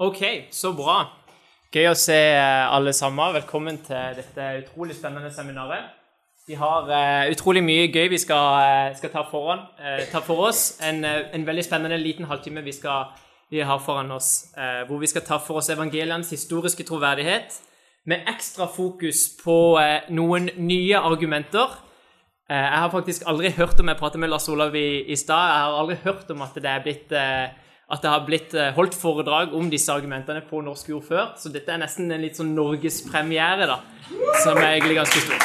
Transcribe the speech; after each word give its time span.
Ok, 0.00 0.22
så 0.48 0.70
bra. 0.72 0.94
Gøy 1.76 1.90
å 1.90 1.96
se 1.98 2.14
eh, 2.16 2.70
alle 2.72 2.94
sammen. 2.96 3.34
Velkommen 3.34 3.82
til 3.84 4.14
dette 4.16 4.46
utrolig 4.62 4.94
spennende 4.96 5.28
seminaret. 5.28 5.90
Vi 6.48 6.56
har 6.56 6.88
uh, 6.88 7.26
utrolig 7.28 7.60
mye 7.60 7.90
gøy 7.92 8.08
vi 8.08 8.22
skal, 8.22 8.46
uh, 8.64 8.96
skal 8.96 9.12
ta, 9.12 9.26
foran, 9.28 9.66
uh, 9.76 10.00
ta, 10.08 10.24
for 10.24 10.46
oss. 10.46 10.78
En, 10.80 11.04
en, 11.04 11.44
veldig 11.44 11.66
spennende 11.68 12.00
liten 12.00 12.30
halvtime 12.32 12.64
vi, 12.64 12.72
skal, 12.72 13.12
vi 13.52 13.60
har 13.60 13.84
foran 13.84 14.16
oss, 14.16 14.48
hvor 14.88 15.04
vi 15.04 15.12
skal 15.12 15.26
ta 15.28 15.36
for 15.36 15.60
oss 15.60 15.68
evangelienes 15.68 16.32
historiske 16.32 16.88
troverdighet, 16.88 17.60
med 18.08 18.24
ekstra 18.32 18.72
fokus 18.72 19.26
på 19.44 19.60
noen 20.16 20.48
nye 20.56 20.96
argumenter. 20.96 21.76
jeg 22.48 22.78
har 22.80 22.90
faktisk 22.90 23.28
aldri 23.28 23.52
hørt 23.52 23.80
om 23.80 23.92
jeg 23.92 24.00
pratet 24.00 24.20
med 24.20 24.32
Lars 24.32 24.48
Olav 24.48 24.74
i, 24.74 25.02
i 25.12 25.16
stad, 25.16 25.50
jeg 25.52 25.66
har 25.68 25.82
aldri 25.84 26.04
hørt 26.08 26.30
om 26.32 26.48
at 26.48 26.56
det 26.56 26.70
er 26.70 26.86
blitt 26.88 27.20
at 27.90 28.02
det 28.04 28.10
har 28.10 28.22
blitt 28.26 28.54
eh, 28.54 28.70
holdt 28.76 28.94
foredrag 28.94 29.54
om 29.56 29.70
disse 29.70 29.90
argumentene 29.90 30.44
på 30.46 30.62
norsk 30.62 30.92
jord 30.92 31.06
før. 31.08 31.24
Så 31.40 31.50
dette 31.50 31.74
er 31.74 31.82
nesten 31.82 32.10
en 32.14 32.22
litt 32.22 32.38
sånn 32.38 32.52
norgespremiere, 32.54 33.66
da, 33.66 33.80
som 34.44 34.60
er 34.62 34.76
egentlig 34.76 35.00
ganske 35.00 35.24
stor. 35.24 35.40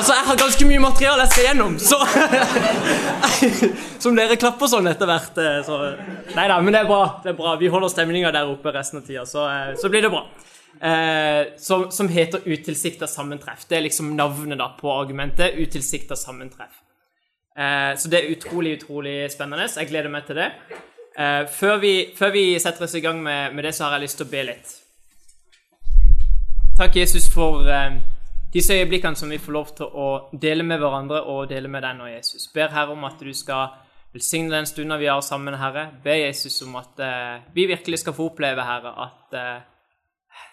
Altså, 0.00 0.14
jeg 0.16 0.24
har 0.30 0.36
ganske 0.40 0.64
mye 0.64 0.80
materiale 0.80 1.26
jeg 1.26 1.32
skal 1.34 1.44
gjennom, 1.50 1.74
så 1.76 1.98
Som 4.00 4.14
dere 4.16 4.38
klapper 4.40 4.70
sånn 4.72 4.88
etter 4.88 5.04
hvert. 5.10 5.36
Eh, 5.36 5.58
så 5.66 5.76
Nei 6.32 6.46
da, 6.48 6.56
men 6.64 6.72
det 6.72 6.86
er 6.86 6.88
bra. 6.88 7.02
det 7.20 7.34
er 7.34 7.36
bra. 7.36 7.52
Vi 7.60 7.68
holder 7.68 7.92
stemninga 7.92 8.32
der 8.32 8.48
oppe 8.48 8.72
resten 8.72 9.02
av 9.02 9.04
tida, 9.04 9.26
så, 9.28 9.44
eh, 9.44 9.74
så 9.76 9.92
blir 9.92 10.08
det 10.08 10.14
bra 10.14 10.24
eh, 10.80 11.56
som, 11.56 11.90
som, 11.90 12.08
heter 12.08 12.44
utilsikta 12.44 13.06
sammentreff. 13.06 13.64
Det 13.68 13.76
er 13.78 13.86
liksom 13.88 14.14
navnet 14.16 14.58
da 14.58 14.70
på 14.78 14.92
argumentet. 14.92 15.58
Utilsikta 15.58 16.16
sammentreff. 16.16 16.82
Eh, 17.58 17.96
så 17.96 18.08
det 18.08 18.20
er 18.20 18.30
utrolig, 18.36 18.76
utrolig 18.78 19.16
spennende. 19.32 19.68
Jeg 19.76 19.90
gleder 19.90 20.12
meg 20.12 20.26
til 20.26 20.40
det. 20.40 20.50
Eh, 21.18 21.42
før, 21.50 21.76
vi, 21.82 21.94
før, 22.16 22.30
vi, 22.30 22.44
setter 22.58 22.86
oss 22.86 22.94
i 22.94 23.02
gang 23.04 23.22
med, 23.22 23.54
med, 23.54 23.64
det, 23.64 23.74
så 23.74 23.84
har 23.84 23.98
jeg 23.98 24.06
lyst 24.06 24.20
til 24.20 24.28
å 24.28 24.30
be 24.30 24.46
litt. 24.46 24.72
Takk, 26.78 26.96
Jesus, 26.96 27.26
for 27.28 27.66
eh, 27.68 27.98
disse 28.54 28.74
øyeblikkene 28.78 29.18
som 29.18 29.30
vi 29.30 29.38
får 29.42 29.52
lov 29.52 29.74
til 29.76 29.90
å 29.90 30.08
dele 30.32 30.64
med 30.66 30.80
hverandre 30.80 31.24
og 31.28 31.48
dele 31.50 31.68
med 31.68 31.84
deg 31.84 31.98
nå, 31.98 32.08
Jesus. 32.14 32.48
Ber 32.54 32.72
Herre 32.72 32.94
om 32.94 33.04
at 33.08 33.20
du 33.20 33.32
skal 33.36 33.74
velsigne 34.14 34.54
den 34.54 34.66
stunden 34.66 34.98
vi 34.98 35.10
har 35.10 35.20
sammen, 35.20 35.58
Herre. 35.58 35.88
Ber 36.04 36.18
Jesus 36.22 36.62
om 36.62 36.78
at 36.80 37.02
eh, 37.04 37.42
vi 37.54 37.66
virkelig 37.70 38.00
skal 38.02 38.16
få 38.16 38.30
oppleve, 38.30 38.64
Herre, 38.66 38.94
at 39.06 39.36
eh, 39.38 39.60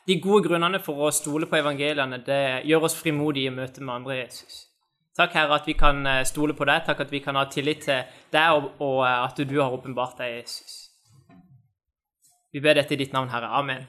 de 0.08 0.20
gode 0.24 0.48
grunnene 0.48 0.80
for 0.84 1.08
å 1.08 1.12
stole 1.12 1.50
på 1.50 1.60
evangeliene 1.60 2.22
det 2.24 2.44
gjør 2.70 2.88
oss 2.88 2.96
frimodige 2.96 3.52
i 3.52 3.54
møte 3.54 3.84
med 3.84 3.96
andre 4.00 4.22
Jesus. 4.22 4.68
Takk, 5.18 5.34
Herre, 5.34 5.58
at 5.58 5.66
vi 5.66 5.74
kan 5.74 6.06
eh, 6.06 6.24
stole 6.30 6.54
på 6.54 6.66
deg. 6.70 6.84
Takk 6.86 7.00
at 7.08 7.12
vi 7.12 7.24
kan 7.26 7.36
ha 7.40 7.48
tillit 7.50 7.82
til 7.88 8.04
deg, 8.32 8.68
og, 8.78 9.00
eh, 9.02 9.24
at 9.26 9.40
du 9.50 9.56
har 9.58 9.74
åpenbart 9.74 10.20
deg, 10.22 10.44
Jesus. 10.44 10.76
Vi 12.54 12.62
ber 12.62 12.78
dette 12.78 12.94
i 12.94 13.00
ditt 13.02 13.16
navn, 13.16 13.32
Herre. 13.34 13.50
Amen. 13.58 13.88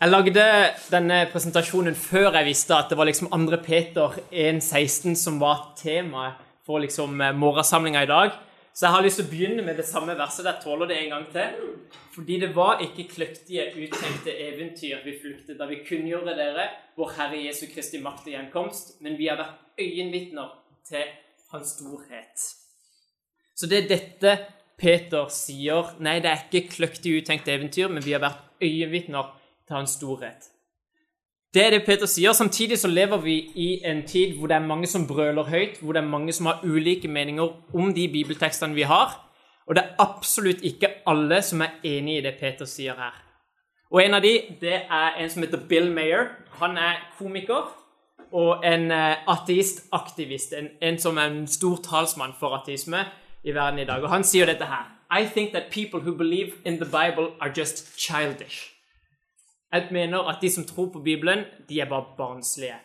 Jeg 0.00 0.10
lagde 0.10 0.46
denne 0.90 1.20
presentasjonen 1.32 1.94
før 1.96 2.34
jeg 2.34 2.48
visste 2.48 2.74
at 2.76 2.90
det 2.90 2.98
var 2.98 3.06
liksom 3.08 3.28
2. 3.30 3.60
Peter 3.64 4.16
1,16 4.32 5.14
som 5.20 5.38
var 5.40 5.74
temaet 5.78 6.40
for 6.66 6.80
liksom 6.80 7.20
eh, 7.20 7.36
morgensamlinga 7.36 8.02
i 8.02 8.10
dag. 8.10 8.34
Så 8.74 8.88
jeg 8.88 8.94
har 8.96 9.04
lyst 9.06 9.20
til 9.20 9.26
å 9.28 9.30
begynne 9.30 9.62
med 9.62 9.76
det 9.78 9.86
samme 9.86 10.16
verset. 10.18 10.48
Jeg 10.48 10.62
tåler 10.64 10.88
det 10.90 10.96
en 10.98 11.12
gang 11.12 11.26
til. 11.30 11.68
Fordi 12.14 12.38
det 12.42 12.48
var 12.56 12.82
ikke 12.82 13.06
kløktige, 13.12 13.68
uttenkte 13.78 14.34
eventyr 14.48 15.04
vi 15.04 15.14
fulgte 15.20 15.54
da 15.58 15.68
vi 15.70 15.78
kunngjorde 15.86 16.34
dere 16.38 16.66
vår 16.98 17.12
Herre 17.18 17.38
Jesu 17.44 17.68
Kristi 17.70 18.00
makt 18.02 18.26
og 18.26 18.34
gjenkomst, 18.34 18.96
men 19.02 19.18
vi 19.18 19.28
har 19.30 19.38
vært 19.38 19.78
øyenvitner 19.78 20.50
til 20.90 21.06
Hans 21.52 21.76
storhet. 21.76 22.46
Så 23.54 23.70
det 23.70 23.84
er 23.84 23.90
dette 23.92 24.34
Peter 24.78 25.30
sier. 25.30 25.94
Nei, 26.02 26.18
det 26.22 26.32
er 26.32 26.42
ikke 26.48 26.74
kløktig, 26.74 27.20
uttenkte 27.20 27.54
eventyr, 27.54 27.90
men 27.94 28.02
vi 28.02 28.16
har 28.16 28.22
vært 28.26 28.42
øyenvitner 28.62 29.30
til 29.68 29.78
Hans 29.78 29.94
storhet. 30.00 30.50
Det 31.54 31.62
er 31.62 31.70
det 31.70 31.84
Peter 31.86 32.08
sier. 32.10 32.32
Samtidig 32.34 32.78
så 32.78 32.88
lever 32.90 33.20
vi 33.22 33.34
i 33.54 33.68
en 33.86 34.02
tid 34.06 34.32
hvor 34.38 34.50
det 34.50 34.56
er 34.56 34.66
mange 34.66 34.88
som 34.90 35.06
brøler 35.06 35.46
høyt, 35.46 35.78
hvor 35.80 35.94
det 35.94 36.02
er 36.02 36.08
mange 36.08 36.32
som 36.32 36.46
har 36.50 36.64
ulike 36.64 37.08
meninger 37.08 37.46
om 37.74 37.94
de 37.94 38.08
bibeltekstene 38.08 38.74
vi 38.74 38.82
har. 38.82 39.14
Og 39.66 39.76
det 39.76 39.84
er 39.84 40.02
absolutt 40.02 40.66
ikke 40.66 40.90
alle 41.06 41.38
som 41.42 41.62
er 41.62 41.78
enig 41.84 42.18
i 42.18 42.24
det 42.26 42.34
Peter 42.40 42.66
sier 42.66 42.98
her. 42.98 43.14
Og 43.90 44.02
en 44.02 44.18
av 44.18 44.26
de, 44.26 44.34
det 44.60 44.80
er 44.82 45.22
en 45.22 45.30
som 45.30 45.46
heter 45.46 45.62
Bill 45.68 45.92
Mayer. 45.94 46.26
Han 46.58 46.74
er 46.76 46.98
komiker 47.18 47.70
og 48.32 48.66
en 48.66 48.90
eh, 48.90 49.22
ateistaktivist. 49.30 50.58
En, 50.58 50.68
en 50.82 50.98
som 50.98 51.22
er 51.22 51.30
en 51.30 51.46
stor 51.46 51.78
talsmann 51.86 52.34
for 52.40 52.58
ateisme 52.58 53.06
i 53.44 53.54
verden 53.54 53.78
i 53.78 53.86
dag. 53.86 54.02
Og 54.02 54.10
han 54.10 54.26
sier 54.26 54.50
dette 54.50 54.66
her. 54.66 54.90
I 55.06 55.22
think 55.24 55.52
that 55.52 55.70
people 55.70 56.00
who 56.00 56.18
believe 56.18 56.58
in 56.64 56.82
the 56.82 56.90
Bible 56.90 57.30
are 57.40 57.52
just 57.54 57.94
childish. 57.96 58.73
Jeg 59.74 59.90
mener 59.90 60.28
at 60.30 60.38
de 60.42 60.50
som 60.50 60.64
tror 60.64 60.92
på 60.92 61.00
Bibelen, 61.02 61.44
de 61.68 61.80
er 61.80 61.88
bare 61.90 62.04
barnslige. 62.16 62.76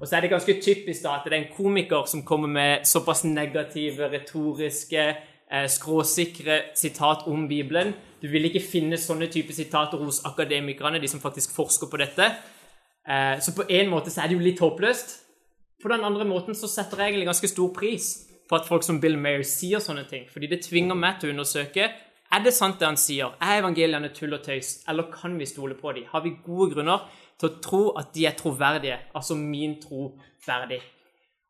Og 0.00 0.08
så 0.08 0.16
er 0.16 0.20
det 0.20 0.30
ganske 0.30 0.60
typisk 0.62 1.04
da 1.04 1.14
at 1.16 1.24
det 1.24 1.32
er 1.32 1.44
en 1.44 1.52
komiker 1.56 2.04
som 2.10 2.24
kommer 2.26 2.48
med 2.48 2.84
såpass 2.84 3.24
negative, 3.24 4.08
retoriske, 4.10 5.04
eh, 5.52 5.68
skråsikre 5.68 6.60
sitat 6.74 7.26
om 7.26 7.48
Bibelen. 7.48 7.94
Du 8.22 8.28
vil 8.28 8.44
ikke 8.44 8.64
finne 8.72 8.98
sånne 8.98 9.26
type 9.30 9.52
sitater 9.52 9.98
hos 9.98 10.24
akademikerne, 10.24 11.00
de 11.00 11.08
som 11.08 11.20
faktisk 11.20 11.54
forsker 11.54 11.86
på 11.86 11.96
dette. 11.96 12.24
Eh, 13.08 13.38
så 13.40 13.54
på 13.54 13.62
en 13.68 13.90
måte 13.90 14.10
så 14.10 14.20
er 14.22 14.26
det 14.26 14.34
jo 14.34 14.46
litt 14.48 14.58
håpløst. 14.58 15.20
På 15.82 15.88
den 15.88 16.04
andre 16.04 16.24
måten 16.24 16.54
så 16.54 16.66
setter 16.66 16.96
jeg 16.96 17.12
egentlig 17.12 17.26
ganske 17.26 17.48
stor 17.48 17.72
pris 17.74 18.26
på 18.48 18.56
at 18.56 18.66
folk 18.66 18.82
som 18.82 19.00
Bill 19.00 19.18
Mayer 19.18 19.42
sier 19.42 19.78
sånne 19.78 20.08
ting, 20.08 20.24
fordi 20.32 20.46
det 20.46 20.62
tvinger 20.64 20.94
meg 20.94 21.20
til 21.20 21.30
å 21.30 21.32
undersøke 21.36 21.90
er 22.32 22.42
det 22.42 22.54
sant 22.54 22.80
det 22.80 22.88
han 22.88 22.98
sier? 22.98 23.36
Er 23.40 23.60
evangeliene 23.60 24.10
tull 24.14 24.34
og 24.34 24.42
tøys, 24.44 24.80
eller 24.88 25.10
kan 25.12 25.36
vi 25.38 25.46
stole 25.46 25.76
på 25.78 25.92
dem? 25.96 26.08
Har 26.10 26.24
vi 26.24 26.36
gode 26.44 26.72
grunner 26.74 27.06
til 27.38 27.48
å 27.50 27.56
tro 27.62 27.82
at 27.98 28.12
de 28.14 28.26
er 28.26 28.36
troverdige, 28.38 28.98
altså 29.14 29.36
min 29.38 29.78
tro 29.82 30.10
verdig? 30.46 30.80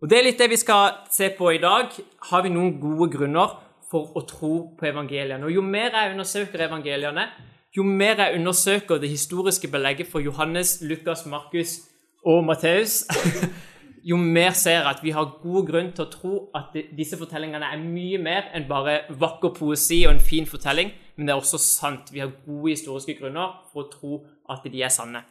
Og 0.03 0.11
Det 0.11 0.19
er 0.19 0.27
litt 0.27 0.39
det 0.39 0.51
vi 0.53 0.59
skal 0.61 1.07
se 1.11 1.31
på 1.39 1.55
i 1.55 1.61
dag. 1.63 1.89
Har 2.31 2.43
vi 2.45 2.53
noen 2.53 2.75
gode 2.81 3.09
grunner 3.15 3.57
for 3.91 4.13
å 4.19 4.25
tro 4.29 4.53
på 4.77 4.89
evangeliene? 4.91 5.45
Og 5.45 5.53
Jo 5.53 5.63
mer 5.63 5.95
jeg 5.95 6.13
undersøker 6.13 6.67
evangeliene, 6.69 7.29
jo 7.77 7.83
mer 7.83 8.21
jeg 8.21 8.39
undersøker 8.39 9.01
det 9.01 9.09
historiske 9.09 9.69
belegget 9.69 10.09
for 10.09 10.21
Johannes, 10.21 10.79
Lukas, 10.83 11.27
Markus 11.27 11.79
og 12.25 12.45
Matteus, 12.45 13.05
jo 14.07 14.17
mer 14.17 14.55
ser 14.55 14.77
jeg 14.79 14.87
at 14.87 15.01
vi 15.03 15.13
har 15.15 15.33
god 15.43 15.67
grunn 15.67 15.89
til 15.95 16.05
å 16.05 16.11
tro 16.13 16.35
at 16.55 16.77
disse 16.95 17.19
fortellingene 17.19 17.73
er 17.75 17.81
mye 17.83 18.21
mer 18.23 18.53
enn 18.55 18.69
bare 18.69 19.01
vakker 19.11 19.51
poesi 19.57 20.05
og 20.07 20.15
en 20.15 20.23
fin 20.23 20.47
fortelling, 20.47 20.93
men 21.17 21.27
det 21.27 21.35
er 21.35 21.41
også 21.41 21.59
sant. 21.59 22.13
Vi 22.15 22.23
har 22.23 22.31
gode 22.45 22.71
historiske 22.71 23.17
grunner 23.19 23.57
for 23.73 23.83
å 23.83 23.91
tro 23.91 24.21
at 24.53 24.69
de 24.71 24.85
er 24.85 24.95
sanne. 24.95 25.25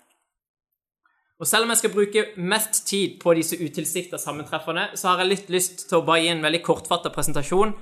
Og 1.39 1.47
Selv 1.47 1.65
om 1.65 1.71
jeg 1.71 1.81
skal 1.81 1.91
bruke 1.91 2.25
mest 2.37 2.85
tid 2.87 3.17
på 3.19 3.33
disse 3.35 3.57
utilsikta 3.59 4.19
sammentreffene, 4.19 4.89
så 4.95 5.11
har 5.11 5.23
jeg 5.23 5.31
litt 5.31 5.49
lyst 5.51 5.87
til 5.89 5.99
å 5.99 6.05
bare 6.07 6.23
gi 6.23 6.31
en 6.31 6.43
veldig 6.43 6.61
kortfatta 6.63 7.11
presentasjon 7.15 7.73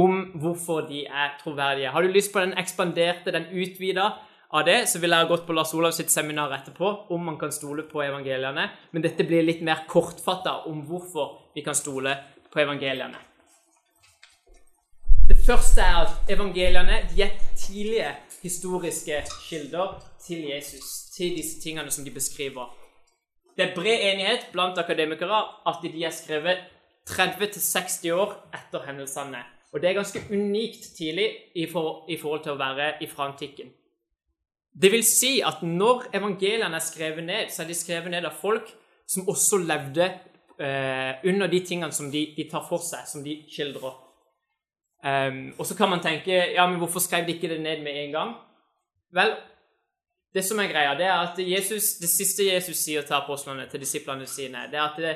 om 0.00 0.14
hvorfor 0.40 0.86
de 0.88 1.04
er 1.06 1.34
troverdige. 1.40 1.92
Har 1.92 2.02
du 2.02 2.12
lyst 2.12 2.32
på 2.32 2.40
den 2.40 2.56
ekspanderte, 2.60 3.32
den 3.32 3.50
utvida, 3.52 4.10
av 4.54 4.64
det 4.64 4.86
så 4.86 5.00
ville 5.02 5.18
jeg 5.18 5.26
gått 5.32 5.46
på 5.48 5.54
Lars 5.56 5.72
Olav 5.74 5.90
sitt 5.96 6.12
seminar 6.14 6.52
etterpå 6.54 6.90
om 7.14 7.24
man 7.26 7.38
kan 7.38 7.52
stole 7.52 7.82
på 7.90 8.04
evangeliene. 8.04 8.68
Men 8.94 9.02
dette 9.02 9.26
blir 9.26 9.42
litt 9.42 9.64
mer 9.66 9.82
kortfatta 9.90 10.60
om 10.70 10.84
hvorfor 10.86 11.32
vi 11.56 11.64
kan 11.66 11.74
stole 11.74 12.12
på 12.52 12.62
evangeliene. 12.62 13.18
Det 15.26 15.40
første 15.42 15.82
er 15.82 16.00
at 16.04 16.30
evangeliene 16.30 17.00
de 17.10 17.26
er 17.26 17.34
tidlige 17.58 18.14
historiske 18.44 19.24
kilder 19.48 19.98
til 20.22 20.46
Jesus. 20.52 21.10
Til 21.16 21.34
disse 21.34 21.58
tingene 21.62 21.90
som 21.90 22.06
de 22.06 22.14
beskriver. 22.14 22.70
Det 23.56 23.68
er 23.68 23.74
bred 23.74 24.06
enighet 24.12 24.50
blant 24.52 24.78
akademikere 24.78 25.44
at 25.66 25.82
de 25.82 25.94
er 26.04 26.14
skrevet 26.14 26.62
30-60 27.10 28.10
år 28.14 28.38
etter 28.54 28.86
hendelsene. 28.86 29.42
Og 29.72 29.82
det 29.82 29.90
er 29.90 29.98
ganske 29.98 30.28
unikt 30.30 30.92
tidlig 30.94 31.32
i, 31.54 31.66
for, 31.66 32.04
i 32.06 32.18
forhold 32.22 32.44
til 32.44 32.54
å 32.54 32.60
være 32.60 32.92
i 33.02 33.10
antikken. 33.18 33.80
Det 34.74 34.90
vil 34.90 35.04
si 35.06 35.36
at 35.46 35.62
når 35.62 36.08
evangeliene 36.18 36.74
er 36.74 36.82
skrevet 36.82 37.24
ned, 37.24 37.50
så 37.50 37.62
er 37.62 37.70
de 37.70 37.76
skrevet 37.78 38.10
ned 38.10 38.26
av 38.26 38.34
folk 38.34 38.72
som 39.06 39.28
også 39.30 39.60
levde 39.62 40.08
eh, 40.58 41.20
under 41.30 41.50
de 41.50 41.60
tingene 41.66 41.92
som 41.94 42.10
de, 42.10 42.26
de, 42.36 42.48
tar 42.50 42.64
for 42.66 42.82
seg, 42.82 43.06
som 43.06 43.22
de 43.24 43.36
skildrer. 43.50 44.00
Um, 45.04 45.50
og 45.60 45.66
så 45.68 45.76
kan 45.76 45.90
man 45.92 46.00
tenke 46.00 46.32
ja, 46.32 46.64
men 46.64 46.78
hvorfor 46.80 47.02
skrev 47.04 47.26
de 47.26 47.34
ikke 47.34 47.50
det 47.50 47.60
ned 47.60 47.82
med 47.84 47.98
en 48.06 48.14
gang? 48.14 48.30
Vel, 49.12 49.34
det 50.34 50.42
som 50.46 50.58
er 50.62 50.70
greia, 50.72 50.94
det 50.96 51.04
er 51.06 51.18
at 51.20 51.38
Jesus, 51.38 51.98
det 52.00 52.08
siste 52.08 52.46
Jesus 52.48 52.80
sier 52.80 53.04
til 53.04 53.18
apostlene, 53.18 53.66
til 53.70 53.82
disiplene 53.84 54.26
sine, 54.26 54.64
det 54.72 54.80
er 54.80 54.86
at 54.86 54.96
det, 54.98 55.12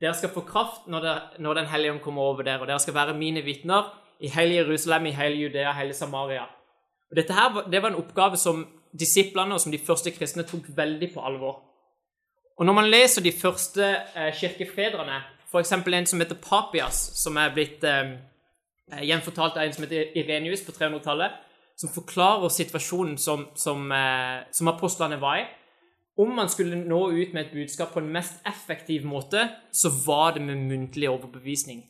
dere 0.00 0.14
skal 0.16 0.32
få 0.32 0.44
kraft 0.46 0.86
når, 0.88 1.02
det, 1.04 1.42
når 1.44 1.58
Den 1.58 1.68
hellige 1.72 1.92
ånd 1.92 2.00
kommer 2.04 2.22
over 2.22 2.46
dere, 2.46 2.62
og 2.62 2.70
dere 2.70 2.80
skal 2.80 2.94
være 2.94 3.18
mine 3.18 3.42
vitner 3.44 3.90
i 4.20 4.30
hele 4.32 4.62
Jerusalem, 4.62 5.10
i 5.10 5.16
hele 5.18 5.42
Judea, 5.42 5.74
hele 5.76 5.94
Samaria. 5.94 6.46
Og 7.10 7.16
dette 7.16 7.34
her, 7.34 7.66
Det 7.70 7.82
var 7.82 7.90
en 7.90 8.00
oppgave 8.00 8.36
som 8.36 8.64
disiplene 9.00 9.56
og 9.56 9.62
som 9.62 9.72
de 9.72 9.80
første 9.82 10.12
kristne 10.14 10.46
tok 10.48 10.68
veldig 10.76 11.10
på 11.14 11.22
alvor. 11.24 11.62
Og 12.58 12.66
når 12.66 12.76
man 12.76 12.90
leser 12.90 13.22
de 13.22 13.32
første 13.34 13.86
eh, 14.14 14.30
kirkefedrene, 14.38 15.22
f.eks. 15.50 15.72
en 15.72 16.06
som 16.06 16.20
heter 16.22 16.38
Papias, 16.42 17.00
som 17.18 17.36
er 17.36 17.54
blitt 17.54 17.82
eh, 17.86 18.14
gjenfortalt 19.02 19.58
av 19.58 19.66
en 19.66 19.74
som 19.74 19.86
heter 19.86 20.14
Irenius 20.18 20.62
på 20.66 20.74
300-tallet, 20.76 21.34
som 21.76 21.90
forklarer 21.90 22.52
situasjonen 22.54 23.18
som, 23.18 23.48
som, 23.58 23.90
eh, 23.92 24.46
som 24.54 24.70
apostlene 24.70 25.18
var 25.22 25.42
i. 25.42 25.48
Om 26.18 26.30
man 26.36 26.48
skulle 26.48 26.78
nå 26.78 27.00
ut 27.10 27.32
med 27.34 27.40
et 27.48 27.56
budskap 27.56 27.90
på 27.90 27.98
en 27.98 28.12
mest 28.14 28.38
effektiv 28.46 29.06
måte, 29.06 29.48
så 29.74 29.90
var 30.06 30.36
det 30.36 30.44
med 30.46 30.62
muntlig 30.68 31.10
overbevisning. 31.10 31.82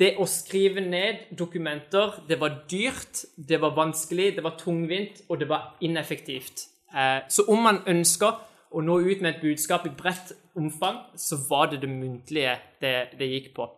Det 0.00 0.14
å 0.16 0.24
skrive 0.24 0.80
ned 0.80 1.26
dokumenter, 1.36 2.22
det 2.28 2.38
var 2.40 2.62
dyrt, 2.70 3.24
det 3.36 3.58
var 3.60 3.74
vanskelig, 3.76 4.30
det 4.36 4.44
var 4.44 4.56
tungvint, 4.58 5.20
og 5.28 5.42
det 5.42 5.48
var 5.50 5.74
ineffektivt. 5.84 6.64
Eh, 6.96 7.18
så 7.28 7.44
om 7.52 7.60
man 7.66 7.82
ønska 7.86 8.30
å 8.70 8.80
nå 8.80 8.96
ut 9.02 9.20
med 9.20 9.34
et 9.34 9.42
budskap 9.42 9.84
i 9.86 9.92
bredt 9.96 10.32
omfang, 10.56 11.02
så 11.18 11.36
var 11.50 11.68
det 11.72 11.82
det 11.82 11.90
muntlige 11.90 12.56
det, 12.80 12.94
det 13.18 13.28
gikk 13.28 13.52
på. 13.58 13.68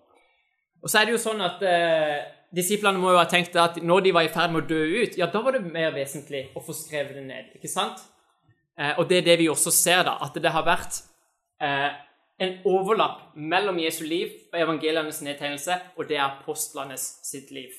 Og 0.82 0.90
så 0.90 1.00
er 1.00 1.08
det 1.08 1.16
jo 1.16 1.24
sånn 1.24 1.42
at 1.42 1.62
eh, 1.66 2.22
Disiplene 2.52 3.00
må 3.00 3.14
jo 3.14 3.16
ha 3.16 3.24
tenkt 3.24 3.54
at 3.56 3.78
når 3.80 4.02
de 4.04 4.10
var 4.12 4.26
i 4.26 4.32
ferd 4.32 4.52
med 4.52 4.66
å 4.66 4.68
dø 4.68 4.80
ut, 5.00 5.14
ja, 5.16 5.24
da 5.32 5.40
var 5.40 5.56
det 5.56 5.62
mer 5.64 5.94
vesentlig 5.94 6.50
å 6.52 6.60
få 6.60 6.74
skrevet 6.76 7.16
det 7.16 7.22
ned. 7.24 7.46
ikke 7.56 7.70
sant? 7.70 8.02
Eh, 8.76 8.92
og 9.00 9.06
det 9.08 9.22
er 9.22 9.28
det 9.30 9.38
vi 9.40 9.48
også 9.48 9.72
ser, 9.72 10.02
da, 10.04 10.18
at 10.20 10.36
det 10.36 10.52
har 10.52 10.66
vært 10.66 10.98
eh, 11.64 11.88
en 12.42 12.58
overlapp 12.68 13.36
mellom 13.36 13.78
Jesu 13.82 14.02
liv 14.04 14.34
og 14.52 14.60
evangelienes 14.60 15.22
nedtegnelse, 15.24 15.78
og 15.96 16.08
det 16.08 16.18
er 16.18 16.26
apostlenes 16.26 17.06
sitt 17.24 17.50
liv. 17.54 17.70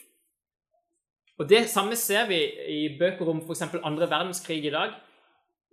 Og 1.39 1.49
Det 1.49 1.65
samme 1.69 1.95
ser 1.95 2.27
vi 2.29 2.39
i 2.69 2.97
bøker 2.99 3.29
om 3.29 3.41
f.eks. 3.41 3.63
andre 3.83 4.09
verdenskrig 4.09 4.65
i 4.65 4.73
dag. 4.73 4.93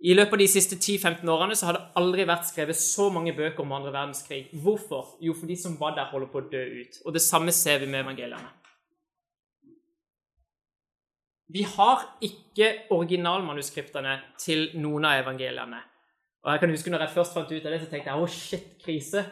I 0.01 0.15
løpet 0.17 0.33
av 0.33 0.41
de 0.41 0.47
siste 0.49 0.75
10-15 0.75 1.29
årene 1.29 1.55
så 1.55 1.67
har 1.67 1.77
det 1.77 1.83
aldri 2.01 2.23
vært 2.25 2.47
skrevet 2.49 2.77
så 2.77 3.11
mange 3.13 3.35
bøker 3.37 3.61
om 3.61 3.75
andre 3.77 3.93
verdenskrig. 3.93 4.47
Hvorfor? 4.63 5.17
Jo, 5.21 5.35
for 5.37 5.45
de 5.45 5.57
som 5.61 5.77
var 5.79 5.93
der, 5.95 6.09
holder 6.09 6.31
på 6.31 6.41
å 6.41 6.49
dø 6.49 6.63
ut. 6.81 6.97
Og 7.05 7.13
det 7.13 7.21
samme 7.21 7.53
ser 7.53 7.83
vi 7.83 7.89
med 7.91 8.01
evangeliene. 8.01 8.49
Vi 11.53 11.61
har 11.67 12.05
ikke 12.23 12.87
originalmanuskriptene 12.95 14.17
til 14.39 14.69
noen 14.79 15.05
av 15.05 15.21
evangeliene. 15.21 15.81
Og 16.41 16.51
jeg 16.51 16.59
kan 16.59 16.73
huske 16.73 16.93
når 16.93 17.05
jeg 17.05 17.15
først 17.15 17.35
fant 17.37 17.51
ut 17.51 17.65
av 17.65 17.73
det, 17.73 17.81
så 17.81 17.89
tenkte 17.89 18.09
jeg 18.09 18.23
å, 18.23 18.29
shit, 18.29 18.71
krise. 18.81 19.25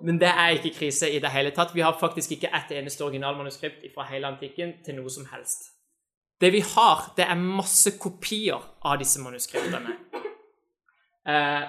Men 0.00 0.20
det 0.20 0.30
er 0.30 0.56
ikke 0.56 0.72
krise 0.78 1.10
i 1.12 1.18
det 1.20 1.32
hele 1.34 1.52
tatt. 1.56 1.74
Vi 1.76 1.84
har 1.84 1.98
faktisk 2.00 2.32
ikke 2.36 2.52
ett 2.56 2.72
eneste 2.78 3.04
originalmanuskript 3.04 3.84
fra 3.94 4.06
hele 4.08 4.30
antikken 4.30 4.78
til 4.84 4.96
noe 4.96 5.12
som 5.12 5.28
helst. 5.32 5.68
Det 6.40 6.48
vi 6.54 6.62
har, 6.64 7.10
det 7.18 7.26
er 7.28 7.36
masse 7.36 7.92
kopier 8.00 8.62
av 8.80 8.96
disse 9.02 9.20
manuskriptene. 9.20 9.92
Eh, 11.28 11.66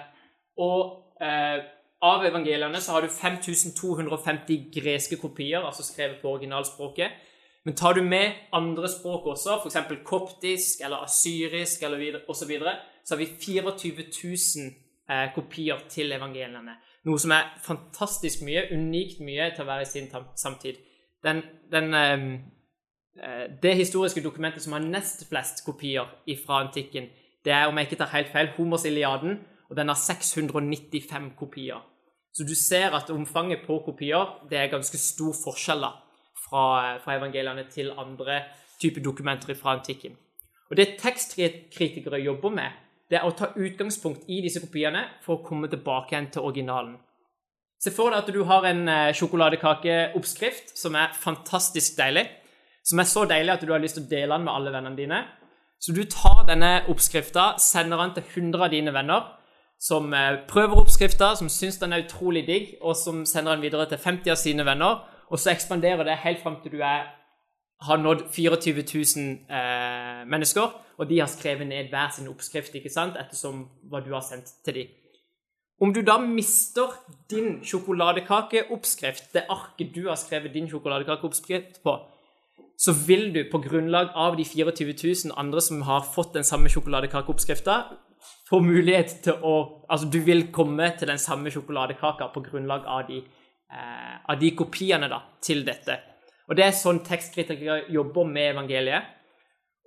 og 0.64 1.20
eh, 1.20 1.60
av 2.08 2.24
evangeliene 2.26 2.80
så 2.82 2.96
har 2.96 3.04
du 3.04 3.12
5250 3.12 4.72
greske 4.74 5.20
kopier, 5.20 5.60
altså 5.60 5.84
skrevet 5.84 6.22
på 6.22 6.32
originalspråket. 6.32 7.20
Men 7.68 7.76
tar 7.78 7.94
du 7.94 8.02
med 8.02 8.40
andre 8.56 8.90
språk 8.90 9.28
også, 9.36 9.60
f.eks. 9.60 9.92
koptisk 10.08 10.82
eller 10.82 11.04
asyrisk 11.06 11.84
eller 11.84 12.24
osv., 12.24 12.40
så, 12.40 12.48
videre, 12.50 12.74
så 13.12 13.18
har 13.18 13.22
vi 13.26 13.30
24 13.42 14.08
000 14.08 14.72
eh, 15.12 15.28
kopier 15.36 15.84
til 15.92 16.16
evangeliene. 16.16 16.78
Noe 17.06 17.20
som 17.20 17.34
er 17.36 17.52
fantastisk 17.66 18.46
mye, 18.48 18.70
unikt 18.72 19.20
mye 19.20 19.52
til 19.52 19.66
å 19.66 19.70
være 19.70 19.86
i 19.86 19.92
sin 19.92 20.10
samtid. 20.40 20.80
Den, 21.26 21.44
den 21.74 21.94
eh, 21.98 22.26
Eh, 23.16 23.52
det 23.64 23.76
historiske 23.76 24.24
dokumentet 24.24 24.64
som 24.64 24.74
har 24.74 24.80
nest 24.80 25.26
flest 25.30 25.66
kopier 25.66 26.08
fra 26.46 26.62
antikken, 26.64 27.10
det 27.46 27.54
er, 27.54 27.68
om 27.68 27.78
jeg 27.78 27.90
ikke 27.90 28.00
tar 28.00 28.14
helt 28.16 28.32
feil, 28.32 28.52
Homers 28.58 28.86
Iliaden, 28.86 29.40
og 29.70 29.76
den 29.78 29.88
har 29.88 29.96
695 29.96 31.32
kopier. 31.38 31.82
Så 32.34 32.44
du 32.44 32.56
ser 32.56 32.96
at 32.96 33.10
omfanget 33.10 33.66
på 33.68 33.82
kopier 33.86 34.48
det 34.50 34.58
er 34.58 34.72
ganske 34.72 34.98
stor 34.98 35.34
forskjell 35.44 35.84
fra, 36.46 36.98
fra 37.04 37.18
evangeliene 37.18 37.66
til 37.70 37.92
andre 37.92 38.44
typer 38.80 39.04
dokumenter 39.04 39.56
fra 39.56 39.76
antikken. 39.76 40.16
Og 40.70 40.78
Det 40.78 40.96
tekstkritikere 41.00 42.22
jobber 42.24 42.50
med, 42.50 42.72
det 43.12 43.20
er 43.20 43.28
å 43.28 43.36
ta 43.36 43.52
utgangspunkt 43.60 44.30
i 44.32 44.40
disse 44.42 44.64
kopiene 44.64 45.04
for 45.22 45.38
å 45.38 45.46
komme 45.46 45.68
tilbake 45.70 46.16
igjen 46.16 46.32
til 46.32 46.48
originalen. 46.48 46.96
Se 47.82 47.92
for 47.92 48.14
deg 48.14 48.24
at 48.24 48.30
du 48.32 48.44
har 48.48 48.66
en 48.70 48.86
eh, 48.88 49.14
sjokoladekakeoppskrift 49.18 50.78
som 50.80 50.96
er 50.96 51.18
fantastisk 51.18 51.98
deilig 52.00 52.30
som 52.84 53.02
er 53.02 53.10
så 53.10 53.26
deilig 53.30 53.54
at 53.54 53.64
du 53.66 53.72
har 53.74 53.82
lyst 53.82 54.00
til 54.00 54.08
å 54.08 54.12
dele 54.12 54.36
den 54.36 54.48
med 54.48 54.54
alle 54.54 54.74
vennene 54.74 54.98
dine. 54.98 55.22
Så 55.82 55.94
du 55.98 56.04
tar 56.10 56.44
denne 56.50 56.82
oppskrifta, 56.90 57.56
sender 57.62 58.02
den 58.04 58.16
til 58.18 58.26
100 58.46 58.66
av 58.66 58.74
dine 58.74 58.94
venner, 58.94 59.30
som 59.82 60.14
eh, 60.14 60.44
prøver 60.50 60.82
oppskrifta, 60.82 61.34
som 61.38 61.50
syns 61.50 61.80
den 61.82 61.94
er 61.94 62.04
utrolig 62.06 62.46
digg, 62.48 62.76
og 62.82 62.96
som 62.98 63.24
sender 63.26 63.56
den 63.56 63.66
videre 63.66 63.88
til 63.90 64.02
50 64.02 64.34
av 64.34 64.38
sine 64.42 64.66
venner. 64.66 65.02
Og 65.32 65.42
så 65.42 65.54
ekspanderer 65.54 66.06
det 66.06 66.22
helt 66.26 66.42
fram 66.44 66.60
til 66.62 66.78
du 66.78 66.84
er, 66.86 67.10
har 67.82 67.98
nådd 67.98 68.28
24 68.34 68.84
000 69.18 69.30
eh, 69.50 70.22
mennesker, 70.30 70.74
og 70.98 71.10
de 71.10 71.20
har 71.20 71.30
skrevet 71.32 71.68
ned 71.68 71.90
hver 71.90 72.12
sin 72.14 72.30
oppskrift 72.30 72.76
ikke 72.78 72.92
sant, 72.94 73.18
ettersom 73.18 73.66
hva 73.90 74.04
du 74.06 74.12
har 74.14 74.26
sendt 74.26 74.54
til 74.66 74.78
dem. 74.82 74.98
Om 75.82 75.94
du 75.94 76.04
da 76.06 76.20
mister 76.22 76.94
din 77.32 77.64
sjokoladekakeoppskrift, 77.66 79.32
det 79.34 79.48
arket 79.50 79.96
du 79.96 80.08
har 80.10 80.20
skrevet 80.20 80.54
din 80.54 80.70
sjokoladekakeoppskrift 80.70 81.82
på, 81.82 81.96
så 82.78 82.94
vil 83.08 83.32
du 83.34 83.42
på 83.50 83.62
grunnlag 83.62 84.14
av 84.14 84.38
de 84.38 84.46
24 84.46 84.94
000 85.26 85.34
andre 85.38 85.62
som 85.62 85.82
har 85.82 86.06
fått 86.06 86.36
den 86.38 86.46
samme 86.46 86.70
sjokoladekakeoppskrifta, 86.70 87.82
få 88.50 88.60
mulighet 88.62 89.22
til 89.26 89.42
å 89.42 89.56
Altså, 89.92 90.08
du 90.08 90.22
vil 90.24 90.46
komme 90.56 90.86
til 90.96 91.10
den 91.10 91.20
samme 91.20 91.52
sjokoladekaka 91.52 92.30
på 92.32 92.44
grunnlag 92.46 92.86
av 92.88 93.02
de, 93.10 93.18
eh, 93.18 94.14
av 94.30 94.40
de 94.40 94.52
kopiene 94.56 95.10
da, 95.10 95.18
til 95.42 95.66
dette. 95.66 95.98
Og 96.52 96.58
det 96.60 96.66
er 96.68 96.74
sånn 96.76 97.00
tekstkritikere 97.08 97.86
jobber 97.96 98.28
med 98.28 98.50
evangeliet. 98.52 99.06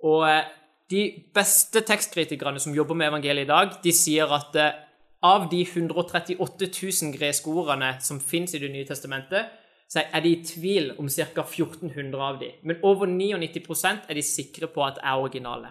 Og 0.01 0.23
eh, 0.25 0.47
de 0.89 1.03
beste 1.33 1.83
tekstkritikerne 1.85 2.61
som 2.61 2.73
jobber 2.73 2.97
med 2.97 3.11
evangeliet 3.11 3.45
i 3.45 3.51
dag, 3.51 3.75
de 3.83 3.93
sier 3.93 4.33
at 4.33 4.57
eh, 4.57 4.81
av 5.25 5.45
de 5.51 5.61
138 5.61 6.41
000 6.41 7.13
greske 7.13 7.53
ordene 7.53 7.95
som 8.01 8.17
fins 8.21 8.57
i 8.57 8.61
Det 8.61 8.71
nye 8.73 8.85
testamentet, 8.85 9.53
så 9.89 10.01
er 10.09 10.21
de 10.25 10.31
i 10.33 10.43
tvil 10.43 10.91
om 10.97 11.07
ca. 11.09 11.45
1400 11.45 12.21
av 12.21 12.39
de. 12.41 12.51
Men 12.63 12.81
over 12.81 13.05
99% 13.05 14.09
er 14.09 14.17
de 14.17 14.25
sikre 14.25 14.67
på 14.67 14.81
at 14.85 14.97
er 15.03 15.21
originale. 15.21 15.69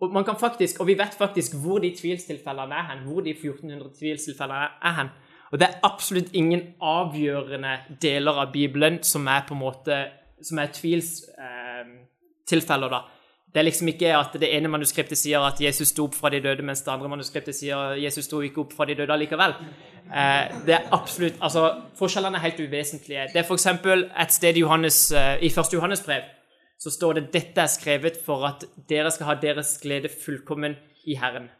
Og, 0.00 0.12
man 0.12 0.24
kan 0.24 0.38
faktisk, 0.40 0.80
og 0.80 0.86
vi 0.88 0.96
vet 0.96 1.14
faktisk 1.18 1.58
hvor 1.60 1.78
de 1.78 1.92
tvilstilfellene 1.96 2.74
er 2.74 2.86
hen. 2.88 3.04
Hvor 3.04 3.20
de 3.20 3.36
1400 3.36 3.92
tvilstilfellene 3.98 4.68
er 4.80 4.96
hen. 4.96 5.12
Og 5.50 5.58
det 5.58 5.66
er 5.66 5.80
absolutt 5.86 6.30
ingen 6.36 6.62
avgjørende 6.80 7.78
deler 8.02 8.34
av 8.44 8.52
Bibelen 8.52 9.02
som 9.02 9.28
er 9.28 9.40
på 9.48 9.54
en 9.54 9.64
måte, 9.64 10.06
som 10.42 10.58
er 10.62 10.66
tvilstilfeller. 10.76 12.86
Eh, 12.86 12.90
da. 12.94 13.00
Det 13.50 13.58
er 13.58 13.66
liksom 13.66 13.90
ikke 13.90 14.12
at 14.14 14.30
det 14.38 14.46
ene 14.54 14.70
manuskriptet 14.70 15.18
sier 15.18 15.42
at 15.42 15.58
Jesus 15.60 15.88
sto 15.90 16.04
opp 16.06 16.14
fra 16.14 16.30
de 16.30 16.38
døde, 16.44 16.62
mens 16.62 16.82
det 16.86 16.92
andre 16.92 17.08
manuskriptet 17.10 17.54
sier 17.58 17.76
at 17.76 17.98
Jesus 17.98 18.24
sto 18.28 18.40
ikke 18.46 18.60
opp 18.62 18.72
fra 18.76 18.84
de 18.86 18.94
døde 19.00 19.16
likevel. 19.24 19.52
Eh, 20.06 20.44
det 20.66 20.74
er 20.76 20.86
absolutt, 20.94 21.36
altså 21.42 21.62
Forskjellene 21.98 22.36
er 22.38 22.46
helt 22.46 22.60
uvesentlige. 22.62 23.26
Det 23.32 23.38
er 23.42 23.46
f.eks. 23.48 23.66
et 23.66 24.32
sted 24.32 24.56
i, 24.56 24.60
Johannes, 24.62 25.12
eh, 25.12 25.36
i 25.42 25.46
1. 25.50 25.74
Johannes 25.74 26.02
brev 26.06 26.22
så 26.80 26.90
står 26.90 27.18
det 27.18 27.32
dette 27.34 27.60
er 27.60 27.68
skrevet 27.68 28.16
for 28.24 28.46
at 28.48 28.64
dere 28.88 29.10
skal 29.12 29.26
ha 29.28 29.34
deres 29.40 29.74
glede 29.82 30.08
fullkommen 30.08 30.78
i 31.04 31.14
Herren. 31.20 31.50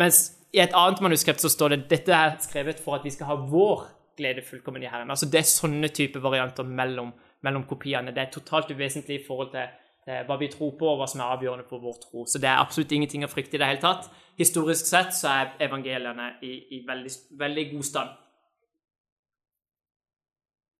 Mens 0.00 0.24
i 0.54 0.60
et 0.62 0.74
annet 0.74 1.02
manuskript 1.02 1.42
så 1.42 1.50
står 1.50 1.74
det 1.74 1.84
dette 1.90 2.14
er 2.14 2.36
skrevet 2.42 2.80
for 2.82 2.98
at 2.98 3.06
vi 3.06 3.12
skal 3.14 3.30
ha 3.30 3.38
vår 3.38 3.86
glede 4.18 4.42
fullkommen 4.46 4.82
i 4.82 4.90
Herren. 4.90 5.10
Altså 5.10 5.26
Det 5.26 5.40
er 5.40 5.48
sånne 5.48 5.90
type 5.94 6.22
varianter 6.22 6.66
mellom, 6.66 7.12
mellom 7.42 7.64
kopiene. 7.66 8.14
Det 8.14 8.22
er 8.22 8.34
totalt 8.34 8.70
uvesentlig 8.70 9.20
i 9.20 9.26
forhold 9.26 9.50
til 9.54 9.72
hva 10.04 10.36
vi 10.36 10.50
tror 10.52 10.74
på, 10.78 10.88
og 10.88 11.00
hva 11.00 11.06
som 11.08 11.22
er 11.22 11.32
avgjørende 11.32 11.64
for 11.68 11.80
vår 11.80 11.96
tro. 12.02 12.26
Så 12.28 12.40
det 12.40 12.50
er 12.50 12.60
absolutt 12.60 12.92
ingenting 12.92 13.24
å 13.24 13.30
frykte 13.30 13.56
i 13.56 13.60
det 13.62 13.70
hele 13.70 13.80
tatt. 13.80 14.10
Historisk 14.36 14.86
sett 14.86 15.14
så 15.16 15.30
er 15.32 15.54
evangeliene 15.64 16.34
i, 16.44 16.52
i 16.76 16.82
veldig, 16.86 17.12
veldig, 17.40 17.64
god 17.72 17.86
stand. 17.88 18.20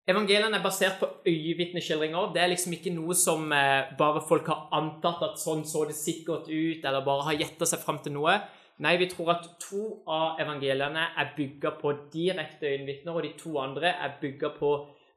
Evangeliene 0.05 0.59
er 0.59 0.61
basert 0.61 0.99
på 0.99 1.09
øyevitneskildringer. 1.25 2.29
Det 2.35 2.43
er 2.43 2.51
liksom 2.51 2.75
ikke 2.77 2.93
noe 2.93 3.17
som 3.17 3.49
eh, 3.55 3.89
bare 3.97 4.21
folk 4.29 4.51
har 4.53 4.67
antatt 4.77 5.23
at 5.25 5.41
sånn 5.41 5.65
så 5.65 5.87
det 5.89 5.97
sikkert 5.97 6.45
ut, 6.51 6.85
eller 6.85 7.01
bare 7.07 7.31
har 7.31 7.39
gjetta 7.41 7.65
seg 7.65 7.81
fram 7.81 7.97
til 8.05 8.13
noe. 8.19 8.37
Nei, 8.83 8.97
vi 8.99 9.07
tror 9.07 9.31
at 9.31 9.45
to 9.61 9.83
av 10.11 10.39
evangeliene 10.43 11.05
er 11.15 11.31
bygga 11.37 11.71
på 11.79 11.93
direkte 12.13 12.67
øyenvitner, 12.67 13.13
og 13.15 13.23
de 13.23 13.31
to 13.39 13.53
andre 13.61 13.93
er 13.93 14.17
bygga 14.21 14.49
på 14.57 14.71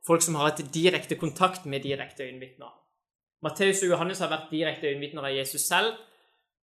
folk 0.06 0.22
som 0.22 0.38
har 0.38 0.50
hatt 0.50 0.62
direkte 0.74 1.18
kontakt 1.18 1.66
med 1.66 1.82
direkte 1.82 2.22
øyenvitner. 2.22 2.70
Matteus 3.42 3.82
og 3.82 3.90
Johannes 3.90 4.22
har 4.22 4.30
vært 4.30 4.52
direkte 4.52 4.86
øyenvitner 4.86 5.26
av 5.26 5.34
Jesus 5.34 5.66
selv, 5.66 5.98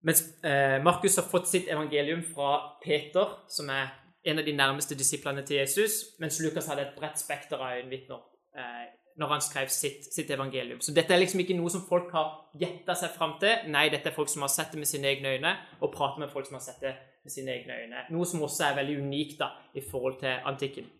mens 0.05 0.23
eh, 0.43 0.79
Markus 0.83 1.15
har 1.19 1.27
fått 1.27 1.49
sitt 1.51 1.67
evangelium 1.71 2.23
fra 2.23 2.77
Peter, 2.83 3.39
som 3.49 3.69
er 3.69 3.91
en 4.25 4.39
av 4.39 4.45
de 4.45 4.55
nærmeste 4.55 4.95
disiplene 4.95 5.43
til 5.45 5.59
Jesus, 5.61 6.15
mens 6.19 6.39
Lukas 6.43 6.67
hadde 6.71 6.87
et 6.87 6.95
bredt 6.97 7.19
spekter 7.19 7.59
av 7.59 7.75
øyenvitner 7.75 8.23
eh, 8.55 8.85
når 9.15 9.31
han 9.31 9.41
skrev 9.41 9.69
sitt, 9.71 10.07
sitt, 10.13 10.31
evangelium. 10.31 10.81
Så 10.83 10.93
dette 10.95 11.13
er 11.13 11.21
liksom 11.21 11.39
ikke 11.43 11.55
noe 11.55 11.71
som 11.71 11.85
folk 11.87 12.11
har 12.15 12.33
gjetta 12.59 12.97
seg 12.99 13.13
fram 13.15 13.37
til. 13.39 13.69
Nei, 13.71 13.87
dette 13.93 14.11
er 14.11 14.15
folk 14.15 14.31
som 14.31 14.43
har 14.43 14.51
sett 14.51 14.75
det 14.75 14.81
med 14.81 14.89
sine 14.89 15.07
egne 15.13 15.37
øyne, 15.37 15.55
og 15.79 15.93
prater 15.93 16.25
med 16.25 16.33
folk 16.33 16.49
som 16.49 16.59
har 16.59 16.65
sett 16.65 16.83
det 16.83 16.93
med 17.23 17.31
sine 17.31 17.55
egne 17.55 17.79
øyne. 17.83 18.03
Noe 18.11 18.27
som 18.27 18.43
også 18.43 18.67
er 18.67 18.79
veldig 18.81 18.99
unikt 19.05 19.39
da, 19.39 19.53
i 19.73 19.83
forhold 19.83 20.19
til 20.19 20.35
antikken. 20.51 20.91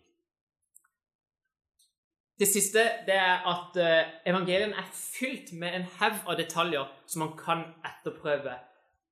Det 2.36 2.48
siste 2.48 2.82
det 3.06 3.16
er 3.16 3.44
at 3.48 3.76
uh, 3.80 4.08
evangelien 4.28 4.74
er 4.76 4.88
fylt 4.92 5.54
med 5.56 5.76
en 5.76 5.86
haug 6.00 6.18
av 6.28 6.36
detaljer 6.36 6.88
som 7.08 7.24
man 7.24 7.36
kan 7.40 7.62
etterprøve. 7.84 8.56